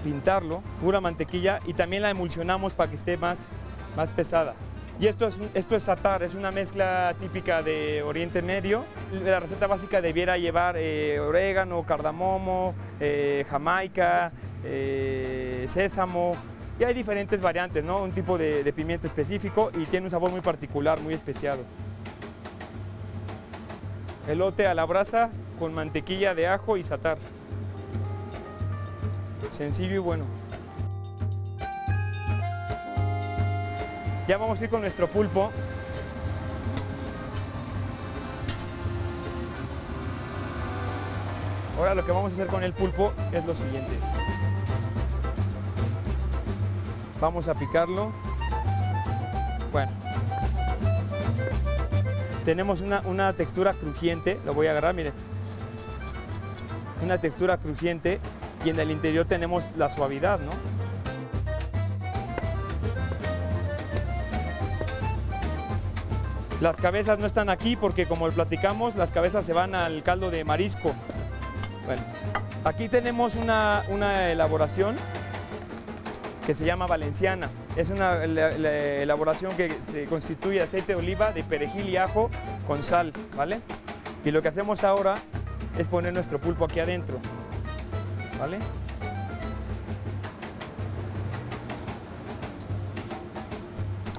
pintarlo, 0.03 0.61
pura 0.81 0.99
mantequilla, 0.99 1.59
y 1.65 1.73
también 1.73 2.01
la 2.01 2.09
emulsionamos 2.09 2.73
para 2.73 2.89
que 2.89 2.97
esté 2.97 3.15
más, 3.15 3.47
más 3.95 4.11
pesada. 4.11 4.53
Y 4.99 5.07
esto 5.07 5.25
es, 5.27 5.39
esto 5.53 5.77
es 5.77 5.83
satar, 5.83 6.23
es 6.23 6.35
una 6.35 6.51
mezcla 6.51 7.15
típica 7.17 7.63
de 7.63 8.03
Oriente 8.03 8.41
Medio. 8.41 8.83
La 9.23 9.39
receta 9.39 9.65
básica 9.65 10.01
debiera 10.01 10.37
llevar 10.37 10.75
eh, 10.77 11.21
orégano, 11.21 11.83
cardamomo, 11.83 12.75
eh, 12.99 13.45
jamaica, 13.49 14.33
eh, 14.65 15.65
sésamo, 15.69 16.35
y 16.79 16.83
hay 16.83 16.93
diferentes 16.93 17.39
variantes, 17.41 17.83
¿no? 17.83 18.01
Un 18.01 18.11
tipo 18.11 18.37
de, 18.37 18.71
pimiento 18.73 19.07
específico 19.07 19.71
y 19.77 19.85
tiene 19.85 20.05
un 20.05 20.09
sabor 20.09 20.31
muy 20.31 20.41
particular, 20.41 20.99
muy 21.01 21.13
especiado. 21.13 21.63
Elote 24.27 24.67
a 24.67 24.73
la 24.73 24.85
brasa 24.85 25.29
con 25.59 25.73
mantequilla 25.73 26.33
de 26.33 26.47
ajo 26.47 26.77
y 26.77 26.83
satar. 26.83 27.17
Sencillo 29.51 29.95
y 29.95 29.99
bueno. 29.99 30.25
Ya 34.27 34.37
vamos 34.37 34.59
a 34.59 34.63
ir 34.63 34.69
con 34.69 34.81
nuestro 34.81 35.07
pulpo. 35.07 35.51
Ahora 41.77 41.93
lo 41.93 42.05
que 42.05 42.11
vamos 42.11 42.31
a 42.31 42.33
hacer 42.33 42.47
con 42.47 42.63
el 42.63 42.73
pulpo 42.73 43.13
es 43.31 43.45
lo 43.45 43.53
siguiente. 43.53 43.91
Vamos 47.23 47.47
a 47.47 47.53
picarlo. 47.53 48.11
Bueno. 49.71 49.89
Tenemos 52.43 52.81
una, 52.81 53.31
textura 53.31 53.71
crujiente, 53.71 54.37
lo 54.43 54.53
voy 54.53 54.67
a 54.67 54.71
agarrar, 54.71 54.93
miren. 54.93 55.13
Una 57.01 57.19
textura 57.19 57.55
crujiente 57.59 58.19
y 58.65 58.71
en 58.71 58.79
el 58.81 58.91
interior 58.91 59.25
tenemos 59.25 59.63
la 59.77 59.89
suavidad, 59.89 60.41
¿no? 60.41 60.51
Las 66.59 66.75
cabezas 66.75 67.19
no 67.19 67.25
están 67.25 67.47
aquí 67.47 67.77
porque 67.77 68.05
como 68.05 68.29
platicamos, 68.31 68.97
las 68.97 69.11
cabezas 69.11 69.45
se 69.45 69.53
van 69.53 69.75
al 69.75 70.03
caldo 70.03 70.29
de 70.29 70.43
marisco. 70.43 70.93
Bueno, 71.85 72.01
aquí 72.65 72.89
tenemos 72.89 73.35
una, 73.35 73.85
una 73.87 74.29
elaboración 74.29 74.97
que 76.45 76.53
se 76.53 76.65
llama 76.65 76.85
valenciana. 76.87 77.49
Es 77.75 77.89
una 77.89 78.23
elaboración 78.23 79.55
que 79.55 79.71
se 79.81 80.05
constituye 80.05 80.57
de 80.57 80.63
aceite 80.63 80.93
de 80.93 80.99
oliva, 80.99 81.31
de 81.31 81.43
perejil 81.43 81.89
y 81.89 81.97
ajo 81.97 82.29
con 82.67 82.83
sal, 82.83 83.13
¿vale? 83.35 83.59
Y 84.25 84.31
lo 84.31 84.41
que 84.41 84.49
hacemos 84.49 84.83
ahora 84.83 85.15
es 85.77 85.87
poner 85.87 86.13
nuestro 86.13 86.39
pulpo 86.39 86.65
aquí 86.65 86.79
adentro, 86.79 87.17
¿vale? 88.39 88.59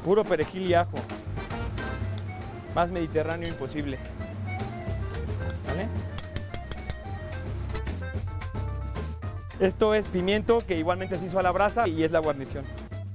Puro 0.05 0.25
perejil 0.25 0.67
y 0.67 0.75
ajo. 0.75 0.97
Más 2.75 2.91
mediterráneo 2.91 3.49
imposible. 3.49 3.99
Esto 9.65 9.95
es 9.95 10.09
pimiento 10.09 10.63
que 10.67 10.77
igualmente 10.77 11.19
se 11.19 11.25
hizo 11.25 11.39
a 11.39 11.43
la 11.43 11.51
brasa 11.51 11.89
y 11.89 12.05
es 12.05 12.13
la 12.13 12.19
guarnición. 12.19 12.67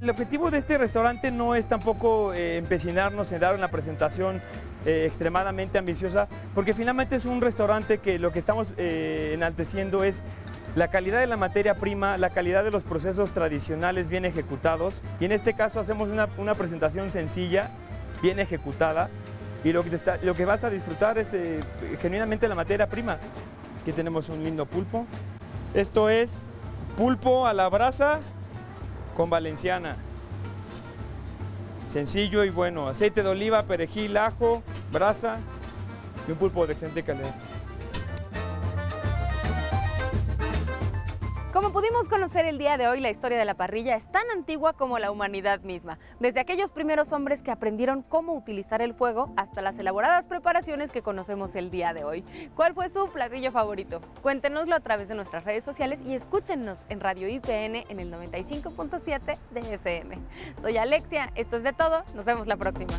El 0.02 0.10
objetivo 0.10 0.50
de 0.50 0.58
este 0.58 0.80
restaurante 0.80 1.30
no 1.30 1.54
es 1.54 1.68
tampoco 1.68 2.34
eh, 2.34 2.58
empecinarnos 2.58 3.32
en 3.32 3.40
dar 3.40 3.54
una 3.54 3.68
presentación 3.68 4.42
eh, 4.84 5.04
extremadamente 5.06 5.78
ambiciosa, 5.78 6.28
porque 6.56 6.74
finalmente 6.74 7.18
es 7.18 7.26
un 7.26 7.40
restaurante 7.40 8.00
que 8.00 8.18
lo 8.18 8.32
que 8.32 8.40
estamos 8.40 8.74
eh, 8.78 9.34
enalteciendo 9.36 10.04
es 10.04 10.24
la 10.76 10.88
calidad 10.88 11.20
de 11.20 11.28
la 11.28 11.38
materia 11.38 11.76
prima, 11.76 12.18
la 12.18 12.32
calidad 12.32 12.64
de 12.64 12.72
los 12.72 12.82
procesos 12.82 13.32
tradicionales 13.32 14.10
bien 14.10 14.26
ejecutados, 14.26 15.04
y 15.20 15.26
en 15.26 15.34
este 15.34 15.54
caso 15.54 15.80
hacemos 15.80 16.10
una, 16.10 16.56
presentación 16.56 17.12
sencilla, 17.12 17.70
bien 18.24 18.40
ejecutada, 18.40 19.12
y 19.64 19.72
lo 19.72 19.84
que, 19.84 20.00
lo 20.24 20.34
que 20.34 20.46
vas 20.46 20.64
a 20.64 20.72
disfrutar 20.72 21.20
es 21.20 21.36
genuinamente 22.02 22.48
la 22.48 22.56
materia 22.56 22.88
prima. 22.88 23.18
Aquí 23.84 23.92
tenemos 23.92 24.30
un 24.30 24.44
lindo 24.44 24.66
pulpo, 24.66 25.06
esto 25.74 26.10
es 26.10 26.40
pulpo 26.98 27.48
a 27.48 27.54
la 27.54 27.70
brasa 27.70 28.20
con 29.16 29.30
valenciana. 29.30 29.96
Sencillo 31.92 32.44
y 32.44 32.50
bueno. 32.50 32.88
Aceite 32.88 33.24
de 33.24 33.30
oliva, 33.30 33.64
perejil, 33.64 34.18
ajo, 34.18 34.62
brasa 34.92 35.38
y 36.28 36.32
un 36.32 36.38
pulpo 36.38 36.68
de 36.68 36.74
excelente 36.74 37.04
calidad. 37.04 37.34
Como 41.60 41.74
pudimos 41.74 42.08
conocer 42.08 42.46
el 42.46 42.58
día 42.58 42.78
de 42.78 42.88
hoy, 42.88 43.02
la 43.02 43.10
historia 43.10 43.38
de 43.38 43.44
la 43.44 43.54
parrilla 43.54 43.98
es 43.98 44.10
tan 44.10 44.24
antigua 44.32 44.72
como 44.72 44.98
la 44.98 45.12
humanidad 45.12 45.60
misma, 45.60 46.00
desde 46.22 46.40
aquellos 46.40 46.72
primeros 46.72 47.12
hombres 47.12 47.44
que 47.44 47.52
aprendieron 47.52 48.02
cómo 48.02 48.34
utilizar 48.34 48.82
el 48.82 48.94
fuego 48.94 49.34
hasta 49.36 49.62
las 49.62 49.78
elaboradas 49.78 50.26
preparaciones 50.26 50.90
que 50.90 51.02
conocemos 51.02 51.56
el 51.56 51.70
día 51.70 51.94
de 51.94 52.06
hoy. 52.06 52.24
¿Cuál 52.56 52.74
fue 52.74 52.88
su 52.88 53.10
platillo 53.10 53.52
favorito? 53.52 54.00
Cuéntenoslo 54.22 54.74
a 54.74 54.80
través 54.80 55.10
de 55.10 55.16
nuestras 55.16 55.44
redes 55.44 55.66
sociales 55.66 56.00
y 56.08 56.14
escúchenos 56.14 56.80
en 56.88 57.02
Radio 57.02 57.28
IPN 57.28 57.84
en 57.90 58.00
el 58.00 58.10
95.7 58.10 59.38
de 59.50 59.74
FM. 59.74 60.18
Soy 60.62 60.78
Alexia, 60.78 61.30
esto 61.36 61.58
es 61.58 61.64
de 61.64 61.74
todo, 61.74 62.06
nos 62.16 62.24
vemos 62.24 62.48
la 62.48 62.56
próxima. 62.56 62.94